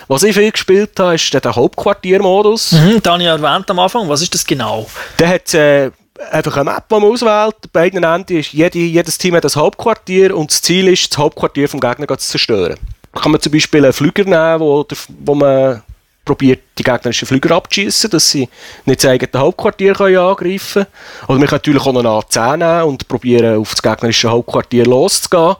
Was 0.07 0.23
ich 0.23 0.35
viel 0.35 0.51
gespielt 0.51 0.99
habe, 0.99 1.15
ist 1.15 1.33
der 1.33 1.55
Hauptquartiermodus. 1.55 2.73
Mhm, 2.73 3.01
da 3.01 3.13
habe 3.13 3.23
ich 3.23 3.29
erwähnt 3.29 3.69
am 3.69 3.79
Anfang. 3.79 4.07
Was 4.09 4.21
ist 4.21 4.33
das 4.33 4.45
genau? 4.45 4.87
Der 5.19 5.29
hat 5.29 5.53
äh, 5.53 5.91
einfach 6.31 6.57
eine 6.57 6.71
Map, 6.71 6.89
die 6.89 6.95
man 6.95 7.03
auswählt. 7.03 7.55
Bei 7.71 7.89
beiden 7.89 8.03
Enden 8.03 8.37
ist 8.37 8.53
jede, 8.53 8.79
jedes 8.79 9.17
Team 9.17 9.35
hat 9.35 9.45
ein 9.45 9.55
Hauptquartier 9.55 10.35
und 10.35 10.51
das 10.51 10.61
Ziel 10.61 10.87
ist, 10.87 11.11
das 11.11 11.17
Hauptquartier 11.17 11.69
vom 11.69 11.79
Gegner 11.79 12.07
zu 12.17 12.27
zerstören. 12.27 12.77
Da 13.13 13.21
kann 13.21 13.31
man 13.31 13.41
zum 13.41 13.51
Beispiel 13.51 13.83
einen 13.83 13.93
Flüger 13.93 14.23
nehmen, 14.23 14.59
wo, 14.59 14.83
der, 14.83 14.97
wo 15.19 15.35
man 15.35 15.83
probiert, 16.25 16.61
die 16.77 16.83
gegnerischen 16.83 17.27
Flüger 17.27 17.55
abzuschießen, 17.55 18.09
dass 18.09 18.29
sie 18.29 18.49
nicht 18.85 19.03
das 19.03 19.11
eigene 19.11 19.41
Hauptquartier 19.41 19.93
können 19.93 20.17
angreifen 20.17 20.83
können. 20.83 21.27
Oder 21.27 21.39
man 21.39 21.47
kann 21.47 21.57
natürlich 21.57 21.81
auch 21.81 21.87
einen 21.87 22.07
A10 22.07 22.57
nehmen 22.57 22.83
und 22.89 23.07
probieren, 23.07 23.59
auf 23.59 23.71
das 23.71 23.81
gegnerische 23.81 24.29
Hauptquartier 24.29 24.85
loszugehen. 24.85 25.55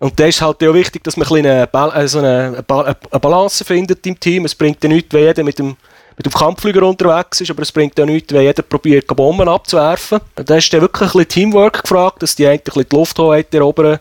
Und 0.00 0.18
da 0.18 0.24
ist 0.24 0.40
halt 0.40 0.64
auch 0.64 0.74
wichtig, 0.74 1.04
dass 1.04 1.18
man 1.18 1.28
ein 1.28 1.46
eine, 1.46 1.68
also 1.72 2.20
eine, 2.20 2.64
eine, 2.66 3.20
Balance 3.20 3.62
findet 3.62 4.04
im 4.06 4.18
Team. 4.18 4.46
Es 4.46 4.54
bringt 4.54 4.82
ja 4.82 4.88
nichts, 4.88 5.12
wenn 5.12 5.24
jeder 5.24 5.44
mit 5.44 5.58
dem, 5.58 5.76
mit 6.16 6.24
dem 6.24 6.32
Kampfflüger 6.32 6.82
unterwegs 6.82 7.42
ist, 7.42 7.50
aber 7.50 7.60
es 7.60 7.70
bringt 7.70 7.98
ja 7.98 8.06
nichts, 8.06 8.32
wenn 8.32 8.40
jeder 8.42 8.62
probiert, 8.62 9.06
Bomben 9.08 9.46
abzuwerfen. 9.46 10.20
Da 10.34 10.56
ist 10.56 10.72
dann 10.72 10.80
wirklich 10.80 11.10
ein 11.10 11.12
bisschen 11.12 11.28
Teamwork 11.28 11.82
gefragt, 11.82 12.22
dass 12.22 12.34
die 12.34 12.46
einen 12.46 12.60
ein 12.60 12.64
bisschen 12.64 12.86
die 12.90 12.96
Lufthoheit 12.96 13.54
erobern 13.54 13.98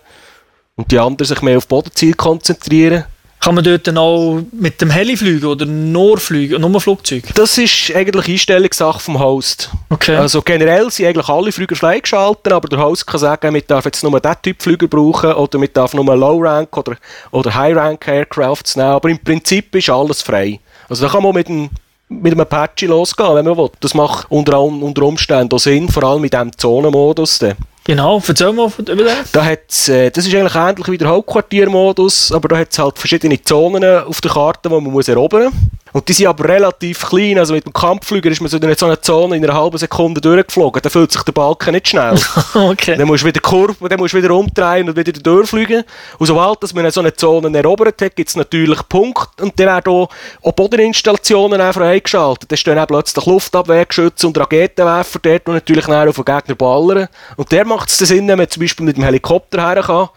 und 0.78 0.90
die 0.90 0.98
anderen 0.98 1.28
sich 1.28 1.42
mehr 1.42 1.58
auf 1.58 1.68
Bodenziel 1.68 2.14
konzentrieren. 2.14 3.04
Kann 3.40 3.56
man 3.56 3.64
dort 3.64 3.88
dann 3.88 3.98
auch 3.98 4.42
mit 4.52 4.82
dem 4.82 4.90
Heli 4.90 5.16
fliegen 5.16 5.46
oder 5.46 5.66
nur 5.66 6.18
fliegen, 6.18 6.60
nur 6.60 6.82
Flugzeug? 6.82 7.24
Das 7.36 7.58
ist 7.58 7.92
eigentlich 7.96 8.28
Einstellungssache 8.28 9.00
vom 9.00 9.18
Host. 9.18 9.70
Okay. 9.90 10.18
Also 10.18 10.42
generell 10.42 10.92
sind 10.92 11.06
eigentlich 11.06 11.30
alle 11.30 11.52
Flüger 11.54 11.76
freigeschaltet, 11.78 12.52
aber 12.52 12.68
der 12.68 12.80
Host 12.80 13.08
kann 13.08 13.20
sagen, 13.20 13.54
man 13.54 13.62
darf 13.66 13.86
jetzt 13.86 14.04
nur 14.04 14.20
diesen 14.20 14.42
Typ 14.42 14.62
Flüger 14.62 14.88
brauchen 14.88 15.32
oder 15.32 15.58
man 15.58 15.70
darf 15.72 15.94
nur 15.94 16.16
Low-Rank 16.16 16.76
oder, 16.76 16.98
oder 17.32 17.56
High-Rank 17.56 18.06
Aircrafts 18.08 18.76
nehmen, 18.76 18.90
aber 18.90 19.10
im 19.10 19.20
Prinzip 19.20 19.74
ist 19.74 19.90
alles 19.90 20.22
frei. 20.22 20.60
Also 20.90 21.06
da 21.06 21.12
kann 21.12 21.24
man 21.24 21.34
mit 21.34 21.48
einem 21.48 21.70
mit 22.10 22.34
einem 22.34 22.42
Apache 22.42 22.88
losgehen, 22.88 23.36
wenn 23.36 23.46
man 23.46 23.56
will. 23.56 23.70
Das 23.80 23.94
macht 23.94 24.30
unter, 24.32 24.60
unter 24.60 25.04
Umständen 25.04 25.54
auch 25.54 25.60
Sinn, 25.60 25.88
vor 25.90 26.04
allem 26.04 26.22
mit 26.22 26.34
diesem 26.34 26.58
Zonenmodus. 26.58 27.38
Dann. 27.38 27.56
Genau, 27.90 28.22
erzähl 28.28 28.54
mal 28.54 28.70
über 28.78 28.86
den. 28.86 29.08
Da 29.32 29.44
hat's, 29.44 29.90
äh, 29.90 30.12
das 30.12 30.28
ist 30.28 30.36
eigentlich 30.36 30.54
ähnlich 30.54 30.88
wie 30.90 30.98
der 31.00 31.08
Hauptquartiermodus, 31.08 32.32
aber 32.32 32.48
da 32.50 32.58
hat 32.60 32.72
es 32.72 32.78
halt 32.78 33.00
verschiedene 33.00 33.42
Zonen 33.42 33.84
auf 33.84 34.22
der 34.22 34.30
Karte, 34.30 34.70
die 34.70 34.76
man 34.76 34.84
muss 34.84 35.08
erobern 35.08 35.46
muss. 35.46 35.54
Und 35.94 36.08
die 36.08 36.14
sind 36.14 36.28
aber 36.28 36.48
relativ 36.48 37.08
klein, 37.10 37.40
also 37.40 37.54
mit 37.54 37.66
dem 37.66 37.74
Kampfflüger 37.74 38.30
ist 38.30 38.42
man 38.42 38.50
so 38.50 38.58
in 38.58 38.76
so 38.76 38.86
einer 38.86 39.02
Zone 39.02 39.36
in 39.36 39.44
einer 39.44 39.54
halben 39.54 39.78
Sekunde 39.78 40.22
durchgeflogen, 40.22 40.82
da 40.82 40.90
fühlt 40.90 41.12
sich 41.12 41.24
der 41.24 41.32
Balken 41.32 41.74
nicht 41.74 41.88
schnell. 41.88 42.16
okay. 42.54 42.96
Dann 42.98 43.08
musst 43.08 43.24
du 43.24 43.28
wieder 43.28 43.42
kurven, 43.42 43.90
dann 43.90 44.00
musst 44.00 44.14
du 44.14 44.18
wieder 44.18 44.32
umdrehen 44.32 44.88
und 44.88 44.96
wieder 44.96 45.12
durchfliegen. 45.12 45.84
Und 46.18 46.28
sobald 46.28 46.62
dass 46.62 46.74
man 46.74 46.90
so 46.92 47.00
eine 47.00 47.14
Zone 47.14 47.58
erobert 47.58 48.02
hat, 48.02 48.16
gibt 48.16 48.30
es 48.30 48.36
natürlich 48.36 48.80
Punkte 48.88 49.44
und 49.44 49.60
dann 49.60 49.68
werden 49.68 49.94
auch, 49.94 50.10
auch 50.44 50.52
Bodeninstallationen 50.52 51.62
auch 51.62 51.74
freigeschaltet. 51.74 52.52
Da 52.52 52.56
stehen 52.56 52.76
dann 52.76 52.88
plötzlich 52.88 53.26
Luftabwehrgeschütze 53.26 54.28
und 54.28 54.38
Raketenwerfer 54.38 55.20
dort, 55.22 55.48
die 55.48 55.52
natürlich 55.52 55.86
dann 55.86 56.10
auf 56.10 56.16
den 56.16 56.26
Gegner 56.26 56.56
ballern. 56.56 57.08
Und 57.36 57.52
der 57.52 57.66
macht 57.66 57.90
es 57.90 57.98
Sinn, 57.98 58.28
wenn 58.28 58.38
man 58.38 58.50
zum 58.50 58.62
Beispiel 58.62 58.86
mit 58.86 58.98
dem 58.98 59.04
Helikopter 59.04 59.68
her 59.68 59.84
kann. 59.84 60.10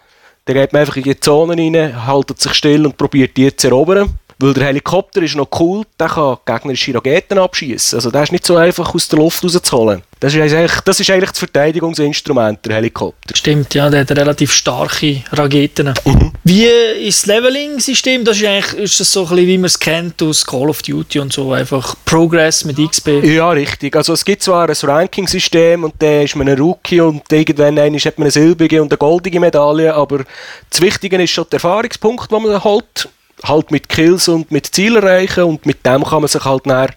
Dann 0.45 0.57
geht 0.57 0.73
man 0.73 0.81
einfach 0.81 0.97
in 0.97 1.05
die 1.05 1.21
Zone 1.21 1.57
rein, 1.57 2.07
haltet 2.07 2.41
sich 2.41 2.55
still 2.55 2.85
und 2.85 2.97
probiert 2.97 3.37
die 3.37 3.55
zu 3.55 3.69
erobern. 3.69 4.19
Weil 4.43 4.55
der 4.55 4.67
Helikopter 4.67 5.23
ist 5.23 5.37
noch 5.37 5.49
cool, 5.61 5.85
der 6.01 6.09
kann 6.09 6.37
gegnerische 6.45 6.95
Raketen 6.95 7.39
abschießen. 7.39 7.99
Also 7.99 8.11
der 8.11 8.25
ist 8.25 8.33
nicht 8.33 8.45
so 8.45 8.57
einfach 8.57 8.93
aus 8.93 9.07
der 9.07 9.21
Luft 9.21 9.45
rauszuholen. 9.45 10.03
Das 10.19 10.35
ist 10.35 10.41
eigentlich 10.41 10.81
das, 10.85 10.99
ist 11.01 11.11
eigentlich 11.11 11.31
das 11.31 11.39
Verteidigungsinstrument, 11.39 12.65
der 12.67 12.77
Helikopter. 12.77 13.37
Stimmt, 13.37 13.75
ja, 13.75 13.89
der 13.89 14.01
hat 14.01 14.11
relativ 14.11 14.53
starke 14.53 15.23
Raketen. 15.33 15.95
Mhm. 16.05 16.33
Wie 16.43 16.65
ist 16.65 17.23
das 17.23 17.27
Leveling-System? 17.27 18.25
Das 18.25 18.37
ist 18.37 18.45
eigentlich 18.45 18.83
ist 18.83 19.01
das 19.01 19.13
so 19.13 19.23
ein 19.23 19.29
bisschen, 19.29 19.47
wie 19.47 19.59
man 19.59 19.65
es 19.67 19.79
kennt 19.79 20.21
aus 20.23 20.45
Call 20.45 20.69
of 20.69 20.83
Duty 20.83 21.21
und 21.21 21.33
so, 21.33 21.53
einfach 21.53 21.95
Progress 22.05 22.65
mit 22.65 22.79
XP. 22.79 23.25
Ja, 23.25 23.51
richtig. 23.51 23.95
Also 23.97 24.13
es 24.13 24.25
gibt 24.25 24.43
zwar 24.43 24.69
ein 24.69 24.77
Ranking-System 24.77 25.85
und 25.85 25.95
da 25.99 26.23
ist 26.23 26.35
man 26.35 26.49
ein 26.49 26.59
Rookie 26.59 27.01
und 27.01 27.23
irgendwann 27.31 27.79
hat 27.79 28.19
man 28.19 28.25
eine 28.25 28.31
silbrige 28.31 28.83
und 28.83 28.93
eine 28.93 28.99
goldige 28.99 29.39
Medaille, 29.39 29.95
aber 29.95 30.25
das 30.69 30.81
Wichtige 30.81 31.23
ist 31.23 31.31
schon 31.31 31.47
der 31.51 31.59
Erfahrungspunkt, 31.59 32.31
den 32.31 32.43
man 32.43 32.63
holt 32.63 33.09
halt 33.45 33.71
mit 33.71 33.89
Kills 33.89 34.29
und 34.29 34.51
mit 34.51 34.67
Ziel 34.67 34.97
erreichen 34.97 35.45
und 35.45 35.67
mit 35.67 35.85
dem 35.85 36.05
kann 36.05 36.23
man 36.23 36.29
sich 36.29 36.45
halt 36.45 36.67
dann, 36.67 36.91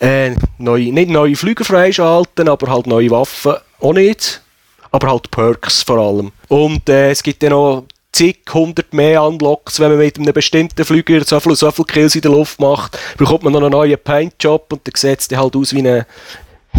äh, 0.00 0.34
neue, 0.58 0.92
nicht 0.92 1.10
neue 1.10 1.36
Flüge 1.36 1.64
freischalten, 1.64 2.48
aber 2.48 2.70
halt 2.70 2.86
neue 2.86 3.10
Waffen 3.10 3.56
auch 3.80 3.92
nicht, 3.92 4.42
aber 4.90 5.10
halt 5.10 5.30
Perks 5.30 5.82
vor 5.82 5.98
allem. 5.98 6.32
Und 6.48 6.88
äh, 6.88 7.10
es 7.10 7.22
gibt 7.22 7.42
dann 7.42 7.50
noch 7.50 7.84
zig, 8.12 8.38
hundert 8.52 8.92
mehr 8.92 9.22
Unlocks, 9.22 9.78
wenn 9.80 9.90
man 9.90 9.98
mit 9.98 10.18
einem 10.18 10.32
bestimmten 10.32 10.84
Flüger 10.84 11.24
so 11.24 11.38
viel, 11.40 11.54
so 11.54 11.70
viel 11.70 11.84
Kills 11.84 12.14
in 12.14 12.22
der 12.22 12.32
Luft 12.32 12.58
macht, 12.58 12.98
bekommt 13.16 13.42
man 13.42 13.52
noch 13.52 13.62
einen 13.62 13.70
neuen 13.70 13.98
Paint-Job 14.02 14.72
und 14.72 14.86
dann 14.86 14.94
sieht 14.96 15.20
es 15.20 15.36
halt 15.36 15.54
aus 15.54 15.72
wie 15.72 15.80
eine 15.80 16.06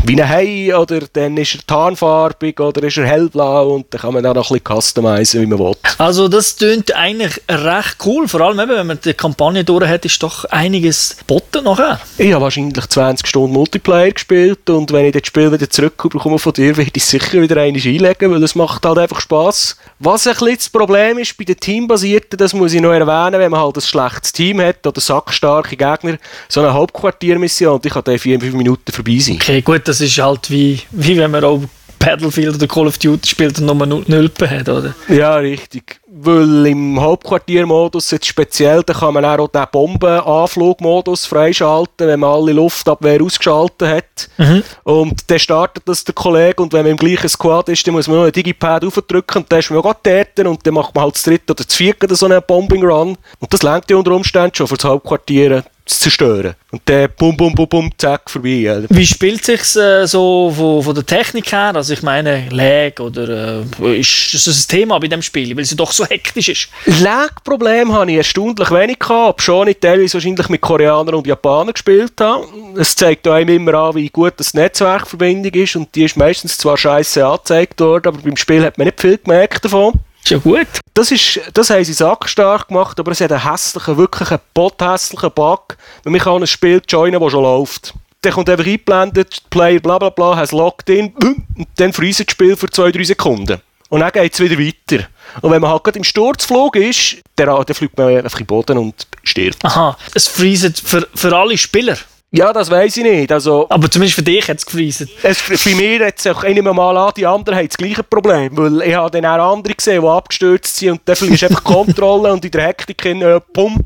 wie 0.05 0.21
ein 0.21 0.27
Hai 0.27 0.75
oder 0.75 1.01
dann 1.13 1.38
ist 1.38 1.55
er 1.55 1.65
tarnfarbig 1.67 2.59
oder 2.59 2.83
ist 2.83 2.97
er 2.97 3.05
hellblau 3.05 3.75
und 3.75 3.85
dann 3.89 4.01
kann 4.01 4.13
man 4.13 4.23
da 4.23 4.33
noch 4.33 4.49
ein 4.49 4.59
bisschen 4.59 4.79
customizen, 4.79 5.41
wie 5.41 5.45
man 5.45 5.59
will. 5.59 5.75
Also 5.97 6.27
das 6.27 6.55
klingt 6.55 6.95
eigentlich 6.95 7.41
recht 7.49 7.97
cool, 8.05 8.27
vor 8.27 8.41
allem 8.41 8.59
eben, 8.59 8.71
wenn 8.71 8.88
man 8.88 8.99
die 9.03 9.13
Kampagne 9.13 9.63
durch 9.63 9.88
hat, 9.88 10.05
ist 10.05 10.21
doch 10.23 10.45
einiges 10.45 11.17
geboten 11.19 11.63
nachher. 11.63 11.99
Ich 12.17 12.33
habe 12.33 12.43
wahrscheinlich 12.43 12.85
20 12.88 13.27
Stunden 13.27 13.53
Multiplayer 13.53 14.12
gespielt 14.12 14.69
und 14.69 14.91
wenn 14.91 15.05
ich 15.05 15.13
das 15.13 15.27
Spiel 15.27 15.51
wieder 15.51 15.69
zurückbekomme 15.69 16.39
von 16.39 16.53
dir, 16.53 16.77
werde 16.77 16.91
ich 16.93 17.05
sicher 17.05 17.41
wieder 17.41 17.57
einmal 17.57 17.81
einlegen, 17.81 18.31
weil 18.31 18.43
es 18.43 18.55
macht 18.55 18.85
halt 18.85 18.97
einfach 18.97 19.19
Spass. 19.19 19.77
Was 19.99 20.25
ein 20.27 20.33
bisschen 20.33 20.55
das 20.55 20.69
Problem 20.69 21.17
ist 21.17 21.38
bei 21.38 21.43
den 21.43 21.59
Teambasierten, 21.59 22.38
das 22.38 22.53
muss 22.53 22.73
ich 22.73 22.81
noch 22.81 22.93
erwähnen, 22.93 23.39
wenn 23.39 23.51
man 23.51 23.59
halt 23.59 23.75
ein 23.75 23.81
schlechtes 23.81 24.31
Team 24.31 24.62
hat 24.62 24.85
oder 24.88 25.01
sackstarke 25.01 25.75
Gegner, 25.75 26.17
so 26.47 26.62
eine 26.62 26.73
Hauptquartiermission, 26.73 27.81
die 27.81 27.89
kann 27.89 28.03
dann 28.05 28.13
in 28.13 28.19
4, 28.19 28.39
5 28.39 28.55
Minuten 28.55 28.91
vorbei 28.91 29.17
sein. 29.19 29.35
Okay, 29.35 29.62
gut, 29.62 29.88
das 29.89 30.02
ist 30.02 30.19
halt 30.19 30.52
wie, 30.52 30.80
wie 30.91 31.17
wenn 31.17 31.32
man 31.32 31.43
auch 31.43 31.62
Battlefield 31.97 32.56
oder 32.56 32.67
Call 32.67 32.88
of 32.88 32.99
Duty 32.99 33.28
spielt 33.28 33.60
und 33.60 33.65
nur 33.65 33.86
Nulpen 33.86 34.49
hat, 34.49 34.69
oder? 34.69 34.93
Ja, 35.10 35.36
richtig. 35.36 35.99
Weil 36.08 36.67
im 36.67 36.99
Hauptquartiermodus 37.02 38.12
jetzt 38.12 38.28
speziell, 38.28 38.84
da 38.84 38.93
kann 38.93 39.15
man 39.15 39.25
auch 39.25 39.47
den 39.47 39.65
Bombenanflugmodus 39.71 41.25
freischalten, 41.25 42.08
wenn 42.08 42.19
man 42.19 42.30
alle 42.30 42.54
Luftabwehr 42.54 43.21
ausgeschaltet 43.21 43.88
hat. 43.89 44.30
Mhm. 44.38 44.63
Und 44.84 45.30
dann 45.30 45.39
startet 45.39 45.84
das 45.88 46.04
der 46.04 46.13
Kollege 46.13 46.62
und 46.62 46.71
wenn 46.71 46.84
man 46.84 46.91
im 46.91 46.97
gleichen 46.97 47.28
Squad 47.28 47.67
ist, 47.69 47.86
dann 47.86 47.95
muss 47.95 48.08
man 48.08 48.17
noch 48.17 48.25
ein 48.25 48.32
Digipad 48.32 48.86
aufdrücken 48.86 49.41
und 49.41 49.52
dann 49.52 49.60
ist 49.60 49.71
man 49.71 49.82
gerade 49.82 49.99
dort 50.36 50.47
und 50.47 50.65
dann 50.65 50.73
macht 50.75 50.95
man 50.95 51.06
halt 51.06 51.15
das 51.15 51.23
dritte 51.23 51.52
oder 51.52 51.63
das 51.63 51.75
vierte 51.75 52.15
so 52.15 52.28
einen 52.28 52.41
Bombing 52.47 52.86
Run. 52.86 53.17
Und 53.39 53.54
das 53.54 53.63
lenkt 53.63 53.89
ja 53.91 53.97
unter 53.97 54.12
Umständen 54.12 54.56
schon 54.56 54.67
für 54.67 54.78
das 54.78 54.86
Hauptquartier 54.86 55.63
zu 55.89 55.99
zerstören. 55.99 56.54
Und 56.71 56.82
dann 56.86 57.10
bum, 57.17 57.36
bum, 57.36 57.54
bum, 57.54 57.67
bum, 57.67 57.91
zack, 57.97 58.30
vorbei. 58.30 58.86
Wie 58.89 59.06
spielt 59.06 59.43
sich 59.43 59.75
äh, 59.75 60.06
so 60.06 60.54
von, 60.56 60.84
von 60.84 60.93
der 60.93 61.06
Technik 61.06 61.52
her? 61.52 61.71
Also 61.75 61.93
ich 61.93 62.04
meine, 62.04 62.47
Lag 62.49 62.99
oder 62.99 63.63
äh, 63.82 63.99
ist 63.99 64.34
das 64.34 64.47
ein 64.47 64.67
Thema 64.67 64.99
bei 64.99 65.08
dem 65.08 65.21
Spiel, 65.21 65.56
weil 65.56 65.63
es 65.63 65.71
ja 65.71 65.78
doch 65.78 65.91
so 65.91 66.06
hektisch 66.06 66.49
ist? 66.49 66.69
Lag-Problem 67.02 67.91
habe 67.91 68.12
ich 68.12 68.17
erstaunlich 68.17 68.69
wenig 68.69 68.99
gehabt, 68.99 69.30
obschon 69.30 69.67
ich 69.67 69.80
teilweise 69.80 70.13
wahrscheinlich 70.15 70.49
mit 70.49 70.62
Koreanern 70.62 71.15
und 71.15 71.28
Japanern 71.28 71.73
gespielt 71.73 72.13
habe. 72.19 72.45
Es 72.78 72.95
zeigt 72.95 73.28
einem 73.28 73.49
immer 73.49 73.73
an, 73.73 73.95
wie 73.95 74.10
gut 74.10 74.34
das 74.38 74.54
Netzwerkverbindung 74.54 75.54
ist 75.54 75.75
und 75.75 75.93
die 75.95 76.04
ist 76.04 76.17
meistens 76.17 76.58
zwar 76.58 76.78
scheiße 76.78 77.25
angezeigt 77.25 77.80
worden, 77.80 78.10
aber 78.10 78.19
beim 78.19 78.38
Spiel 78.38 78.63
hat 78.63 78.78
man 78.78 78.86
nicht 78.86 79.02
viel 79.02 79.17
gemerkt 79.17 79.65
davon. 79.65 79.93
Ist 80.29 80.45
ja 80.45 80.51
gut. 80.51 80.67
Das, 80.93 81.09
ist, 81.09 81.39
das 81.55 81.71
haben 81.71 81.83
sie 81.83 81.93
sackstark 81.93 82.67
gemacht, 82.67 82.99
aber 82.99 83.11
es 83.11 83.19
hat 83.19 83.31
einen 83.31 83.49
hässlichen, 83.49 83.97
wirklich 83.97 84.29
einen 84.29 84.39
pothässlichen 84.53 85.31
Bug, 85.31 85.75
weil 86.03 86.11
man 86.11 86.21
kann 86.21 86.43
ein 86.43 86.45
Spiel 86.45 86.79
joinen, 86.87 87.19
das 87.19 87.31
schon 87.31 87.41
läuft. 87.41 87.95
Dann 88.21 88.33
kommt 88.33 88.47
einfach 88.47 88.63
eingeblendet, 88.63 89.41
Player 89.49 89.79
bla 89.79 89.97
bla 89.97 90.11
bla, 90.11 90.35
has 90.35 90.51
logged 90.51 90.87
in, 90.89 91.13
und 91.15 91.67
dann 91.77 91.93
freezet 91.93 92.27
das 92.27 92.33
Spiel 92.33 92.55
für 92.55 92.67
2-3 92.67 93.05
Sekunden. 93.05 93.59
Und 93.89 94.01
dann 94.01 94.11
geht 94.11 94.31
es 94.31 94.39
wieder 94.39 94.59
weiter. 94.59 95.07
Und 95.41 95.49
wenn 95.49 95.61
man 95.61 95.71
halt 95.71 95.83
gerade 95.83 95.97
im 95.97 96.03
Sturzflug 96.03 96.75
ist, 96.75 97.17
dann, 97.35 97.47
dann 97.47 97.75
fliegt 97.75 97.97
man 97.97 98.17
einfach 98.17 98.39
in 98.39 98.45
den 98.45 98.45
Boden 98.45 98.77
und 98.77 99.07
stirbt. 99.23 99.65
Aha, 99.65 99.97
es 100.13 100.27
freezet 100.27 100.77
für, 100.77 101.07
für 101.15 101.35
alle 101.35 101.57
Spieler. 101.57 101.97
Ja, 102.31 102.53
das 102.53 102.69
weiß 102.69 102.97
ich 102.97 103.03
nicht. 103.03 103.31
Also, 103.31 103.65
Aber 103.69 103.89
zumindest 103.89 104.15
für 104.15 104.23
dich 104.23 104.47
hat 104.47 104.57
es 104.57 104.65
gefreezet. 104.65 105.09
bei 105.23 105.73
mir 105.73 106.05
hat 106.05 106.19
es 106.19 106.27
auch 106.27 106.43
nehme 106.43 106.73
mal 106.73 106.95
an, 106.95 107.11
die 107.17 107.25
anderen 107.25 107.57
haben 107.57 107.67
das 107.67 107.77
gleiche 107.77 108.03
Problem. 108.03 108.55
Weil 108.55 108.81
ich 108.83 108.93
habe 108.93 109.09
dann 109.09 109.25
auch 109.39 109.53
andere 109.53 109.73
gesehen, 109.73 110.01
die 110.01 110.07
abgestürzt 110.07 110.75
sind 110.77 110.91
und 110.91 111.01
dann 111.05 111.15
fliegst 111.15 111.41
du 111.41 111.47
einfach 111.47 111.63
Kontrolle 111.63 112.31
und 112.31 112.45
in 112.45 112.51
der 112.51 112.67
Hektik 112.67 113.01
hin, 113.01 113.21
äh, 113.23 113.39
pum. 113.39 113.83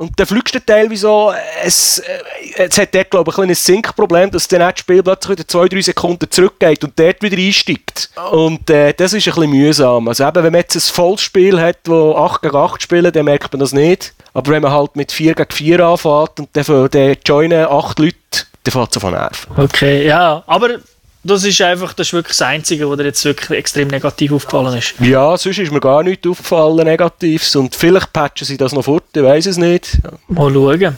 Und 0.00 0.18
dann 0.18 0.26
fliegst 0.26 0.54
du 0.54 0.64
teilweise 0.64 1.02
so, 1.02 1.30
es, 1.62 1.98
äh, 1.98 2.22
es 2.56 2.78
hat 2.78 2.94
dort, 2.94 3.10
glaube 3.10 3.30
ich, 3.30 3.34
ein 3.36 3.42
kleines 3.42 3.62
Sync-Problem, 3.66 4.30
dass 4.30 4.48
dann 4.48 4.60
das 4.60 4.78
Spiel 4.78 5.02
plötzlich 5.02 5.36
wieder 5.36 5.46
zwei, 5.46 5.68
drei 5.68 5.82
Sekunden 5.82 6.30
zurückgeht 6.30 6.82
und 6.82 6.98
dort 6.98 7.20
wieder 7.20 7.36
einsteigt. 7.36 8.08
Und 8.32 8.70
äh, 8.70 8.94
das 8.94 9.12
ist 9.12 9.28
ein 9.28 9.34
bisschen 9.34 9.50
mühsam. 9.50 10.08
Also 10.08 10.26
eben, 10.26 10.36
wenn 10.36 10.52
man 10.52 10.62
jetzt 10.62 10.74
ein 10.74 10.80
volles 10.80 11.20
Spiel 11.20 11.60
hat, 11.60 11.80
wo 11.84 12.16
8 12.16 12.40
gegen 12.40 12.56
8 12.56 12.82
spielen, 12.82 13.12
dann 13.12 13.26
merkt 13.26 13.52
man 13.52 13.60
das 13.60 13.74
nicht. 13.74 14.14
Aber 14.32 14.52
wenn 14.52 14.62
man 14.62 14.72
halt 14.72 14.96
mit 14.96 15.12
4 15.12 15.34
gegen 15.34 15.52
4 15.52 15.80
anfängt 15.80 16.40
und 16.40 16.48
dann, 16.54 16.88
dann 16.88 17.16
joinen 17.26 17.66
8 17.66 17.98
Leute, 17.98 18.16
dann 18.64 18.72
fällt 18.72 18.96
es 18.96 19.04
auf 19.04 19.10
Nerven. 19.10 19.52
Okay, 19.54 20.06
ja, 20.06 20.42
aber 20.46 20.78
das 21.22 21.44
ist 21.44 21.60
einfach 21.60 21.92
das 21.92 22.08
ist 22.08 22.12
wirklich 22.12 22.36
das 22.36 22.46
Einzige, 22.46 22.88
was 22.88 22.96
dir 22.96 23.04
jetzt 23.04 23.24
wirklich 23.24 23.58
extrem 23.58 23.88
negativ 23.88 24.32
aufgefallen 24.32 24.78
ist. 24.78 24.94
Ja, 25.00 25.36
sonst 25.36 25.58
ist 25.58 25.72
mir 25.72 25.80
gar 25.80 26.02
nichts 26.02 26.26
aufgefallen, 26.26 26.86
Negatives. 26.86 27.54
Und 27.56 27.74
vielleicht 27.74 28.12
patchen 28.12 28.46
sie 28.46 28.56
das 28.56 28.72
noch 28.72 28.84
fort, 28.84 29.04
ich 29.14 29.22
weiß 29.22 29.46
es 29.46 29.56
nicht. 29.56 29.98
Mal 30.28 30.52
schauen. 30.52 30.96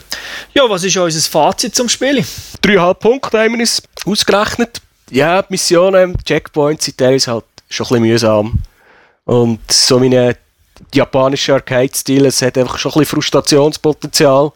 Ja, 0.53 0.69
was 0.69 0.83
ist 0.83 0.95
unser 0.95 1.29
Fazit 1.29 1.75
zum 1.75 1.89
Spiel? 1.89 2.23
Dreieinhalb 2.61 2.99
Punkte 2.99 3.39
haben 3.39 3.53
wir 3.53 3.59
uns 3.59 3.81
ausgerechnet. 4.05 4.81
Ja, 5.09 5.41
die 5.41 5.47
Missionen, 5.49 6.17
Checkpoints 6.23 6.85
sind 6.85 6.97
teilweise 6.97 7.31
halt 7.31 7.45
schon 7.69 7.85
ein 7.85 7.89
bisschen 7.89 8.03
mühsam. 8.03 8.59
Und 9.25 9.59
so 9.71 9.99
meine 9.99 10.37
japanische 10.93 11.53
Arcade-Stil, 11.53 12.25
es 12.25 12.41
hat 12.41 12.57
einfach 12.57 12.77
schon 12.77 12.91
ein 12.91 12.99
bisschen 12.99 13.17
Frustrationspotenzial. 13.17 14.51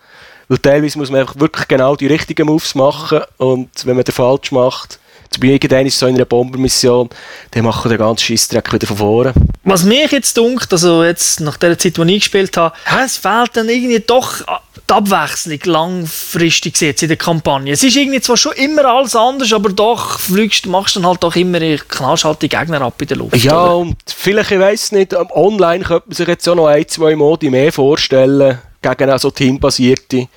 Weil 0.48 0.58
teilweise 0.60 0.98
muss 0.98 1.12
man 1.12 1.22
einfach 1.22 1.38
wirklich 1.40 1.68
genau 1.68 1.96
die 1.96 2.08
richtigen 2.08 2.48
Moves 2.48 2.74
machen 2.74 3.22
und 3.36 3.70
wenn 3.86 3.98
man 3.98 4.06
den 4.06 4.14
falsch 4.14 4.52
macht, 4.54 4.98
zum 5.30 5.42
Beispiel 5.42 5.52
irgendwann 5.52 5.86
ist 5.86 6.00
so 6.00 6.08
in 6.08 6.16
einer 6.16 6.26
Bombermission, 6.26 7.10
dann 7.52 7.64
machen 7.64 7.90
den 7.90 7.98
ganzen 7.98 8.24
Scheissdreck 8.24 8.72
wieder 8.74 8.88
von 8.88 8.98
vorne. 8.98 9.34
Was 9.64 9.84
mich 9.84 10.12
jetzt 10.12 10.38
dunkt, 10.38 10.72
also 10.72 11.04
jetzt 11.04 11.40
nach 11.42 11.58
der 11.58 11.78
Zeit, 11.78 11.98
die 11.98 12.14
ich 12.14 12.24
gespielt 12.24 12.56
habe, 12.58 12.74
es 13.04 13.18
fehlt 13.18 13.52
dann 13.56 13.70
irgendwie 13.70 14.00
doch 14.00 14.42
die 14.90 14.94
Abwechslung 14.94 15.60
langfristig 15.66 16.80
jetzt 16.80 17.04
in 17.04 17.10
der 17.10 17.18
Kampagne. 17.18 17.74
Es 17.74 17.84
ist 17.84 17.96
irgendwie 17.96 18.22
zwar 18.22 18.38
schon 18.38 18.54
immer 18.54 18.86
alles 18.86 19.16
anders, 19.16 19.52
aber 19.52 19.70
doch 19.70 20.20
fliegst, 20.20 20.66
machst 20.66 20.96
dann 20.96 21.06
halt 21.06 21.22
doch 21.24 21.36
immer, 21.36 21.60
knallst 21.60 22.24
halt 22.24 22.42
die 22.42 22.50
Gegner 22.50 22.82
ab 22.82 23.02
in 23.02 23.08
der 23.08 23.18
Luft. 23.18 23.36
Ja, 23.38 23.64
oder? 23.66 23.78
und 23.78 23.98
vielleicht, 24.06 24.52
ich 24.52 24.60
weiss 24.60 24.92
nicht, 24.92 25.14
online 25.14 25.84
könnte 25.84 26.08
man 26.08 26.16
sich 26.16 26.28
jetzt 26.28 26.48
auch 26.48 26.56
noch 26.56 26.68
ein, 26.68 26.88
zwei 26.88 27.16
Modi 27.16 27.50
mehr 27.50 27.74
vorstellen, 27.74 28.60
gegen 28.82 29.10
also 29.10 29.32
teambasierte. 29.32 30.28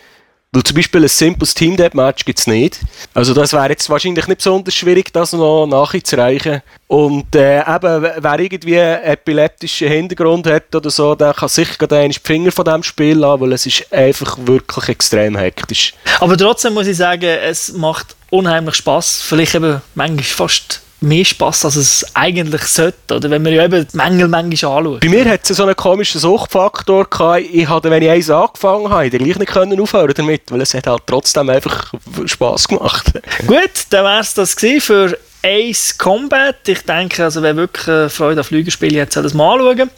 Weil 0.52 0.64
zum 0.64 0.74
Beispiel 0.74 1.02
ein 1.02 1.08
simples 1.08 1.54
Team 1.54 1.76
Deathmatch 1.76 2.24
gibt 2.24 2.40
es 2.40 2.48
nicht. 2.48 2.80
Also 3.14 3.34
das 3.34 3.52
wäre 3.52 3.68
jetzt 3.68 3.88
wahrscheinlich 3.88 4.26
nicht 4.26 4.38
besonders 4.38 4.74
schwierig, 4.74 5.12
das 5.12 5.32
noch 5.32 5.66
nachzureichen. 5.66 6.62
Und 6.88 7.36
äh, 7.36 7.60
eben, 7.60 8.02
wer 8.18 8.40
irgendwie 8.40 8.80
einen 8.80 9.04
epileptischen 9.04 9.86
Hintergrund 9.86 10.48
hat 10.48 10.74
oder 10.74 10.90
so, 10.90 11.14
der 11.14 11.34
kann 11.34 11.48
sicher 11.48 11.76
gerade 11.78 12.08
die 12.08 12.18
Finger 12.18 12.50
von 12.50 12.64
diesem 12.64 12.82
Spiel 12.82 13.18
lassen, 13.18 13.42
weil 13.42 13.52
es 13.52 13.64
ist 13.64 13.92
einfach 13.92 14.36
wirklich 14.40 14.88
extrem 14.88 15.36
hektisch. 15.36 15.94
Aber 16.18 16.36
trotzdem 16.36 16.74
muss 16.74 16.88
ich 16.88 16.96
sagen, 16.96 17.22
es 17.22 17.72
macht 17.72 18.16
unheimlich 18.30 18.74
Spaß. 18.74 19.22
Vielleicht 19.22 19.54
eben 19.54 19.80
manchmal 19.94 20.24
fast 20.24 20.82
mehr 21.00 21.24
Spaß, 21.24 21.64
als 21.64 21.76
es 21.76 22.06
eigentlich 22.14 22.62
sollte. 22.62 23.16
Oder 23.16 23.30
wenn 23.30 23.42
man 23.42 23.52
ja 23.52 23.64
eben 23.64 23.86
die 23.86 23.96
Mängel 23.96 24.28
manchmal 24.28 24.78
anschaut. 24.78 25.00
Bei 25.00 25.08
mir 25.08 25.24
hat 25.24 25.48
es 25.48 25.56
so 25.56 25.64
einen 25.64 25.76
komischen 25.76 26.20
Suchtfaktor 26.20 27.08
gehabt. 27.08 27.44
Ich 27.52 27.68
hatte, 27.68 27.90
wenn 27.90 28.02
ich 28.02 28.10
eins 28.10 28.30
angefangen 28.30 28.88
habe, 28.90 29.10
den 29.10 29.24
gleich 29.24 29.38
nicht 29.38 29.52
können 29.52 29.80
aufhören 29.80 30.12
damit, 30.14 30.42
weil 30.50 30.60
es 30.60 30.74
hat 30.74 30.86
halt 30.86 31.02
trotzdem 31.06 31.48
einfach 31.48 31.92
Spaß 32.24 32.68
gemacht. 32.68 33.12
Gut, 33.46 33.86
dann 33.90 34.04
wäre 34.04 34.20
es 34.20 34.34
das 34.34 34.54
für 34.54 35.18
Ace 35.42 35.96
Combat. 35.96 36.56
Ich 36.66 36.82
denke, 36.82 37.24
also 37.24 37.42
wer 37.42 37.56
wirklich 37.56 38.12
Freude 38.12 38.40
an 38.40 38.44
Flügelspielen 38.44 39.00
hat, 39.00 39.12
soll 39.12 39.22
das 39.22 39.34
mal 39.34 39.58
anschauen. 39.58 39.90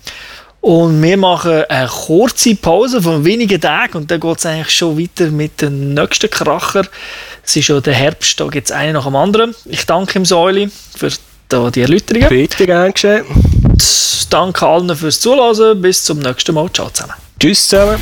Und 0.63 1.03
wir 1.03 1.17
machen 1.17 1.65
eine 1.69 1.89
kurze 1.89 2.55
Pause 2.55 3.03
von 3.03 3.25
wenigen 3.25 3.61
Tagen 3.61 3.99
und 3.99 4.11
dann 4.11 4.21
geht 4.21 4.39
es 4.39 4.47
eigentlich 4.47 4.71
schon 4.71 4.97
weiter 4.97 5.29
mit 5.29 5.61
dem 5.61 5.93
nächsten 5.93 6.31
Kracher. 6.31 6.87
Es 7.45 7.57
ist 7.57 7.65
schon 7.65 7.83
der 7.83 7.95
Herbst, 7.95 8.39
da 8.39 8.47
gibt 8.47 8.69
es 8.69 8.73
einen 8.73 8.95
nach 8.95 9.05
dem 9.05 9.17
anderen. 9.17 9.55
Ich 9.67 9.85
danke 9.85 10.19
ihm 10.19 10.25
Säuli 10.25 10.71
für 10.97 11.11
da 11.49 11.71
die 11.71 11.83
Erläuterungen. 11.83 12.29
Bitte, 12.29 12.67
gern 12.67 12.93
geschehen. 12.93 13.25
Danke 14.31 14.67
allen 14.67 14.97
fürs 14.97 15.21
Zuhören. 15.21 15.83
Bis 15.83 16.05
zum 16.05 16.21
nächsten 16.21 16.55
Mal. 16.55 16.73
Ciao 16.73 16.89
zusammen. 16.89 17.15
Tschüss 17.39 17.69
zusammen. 17.69 18.01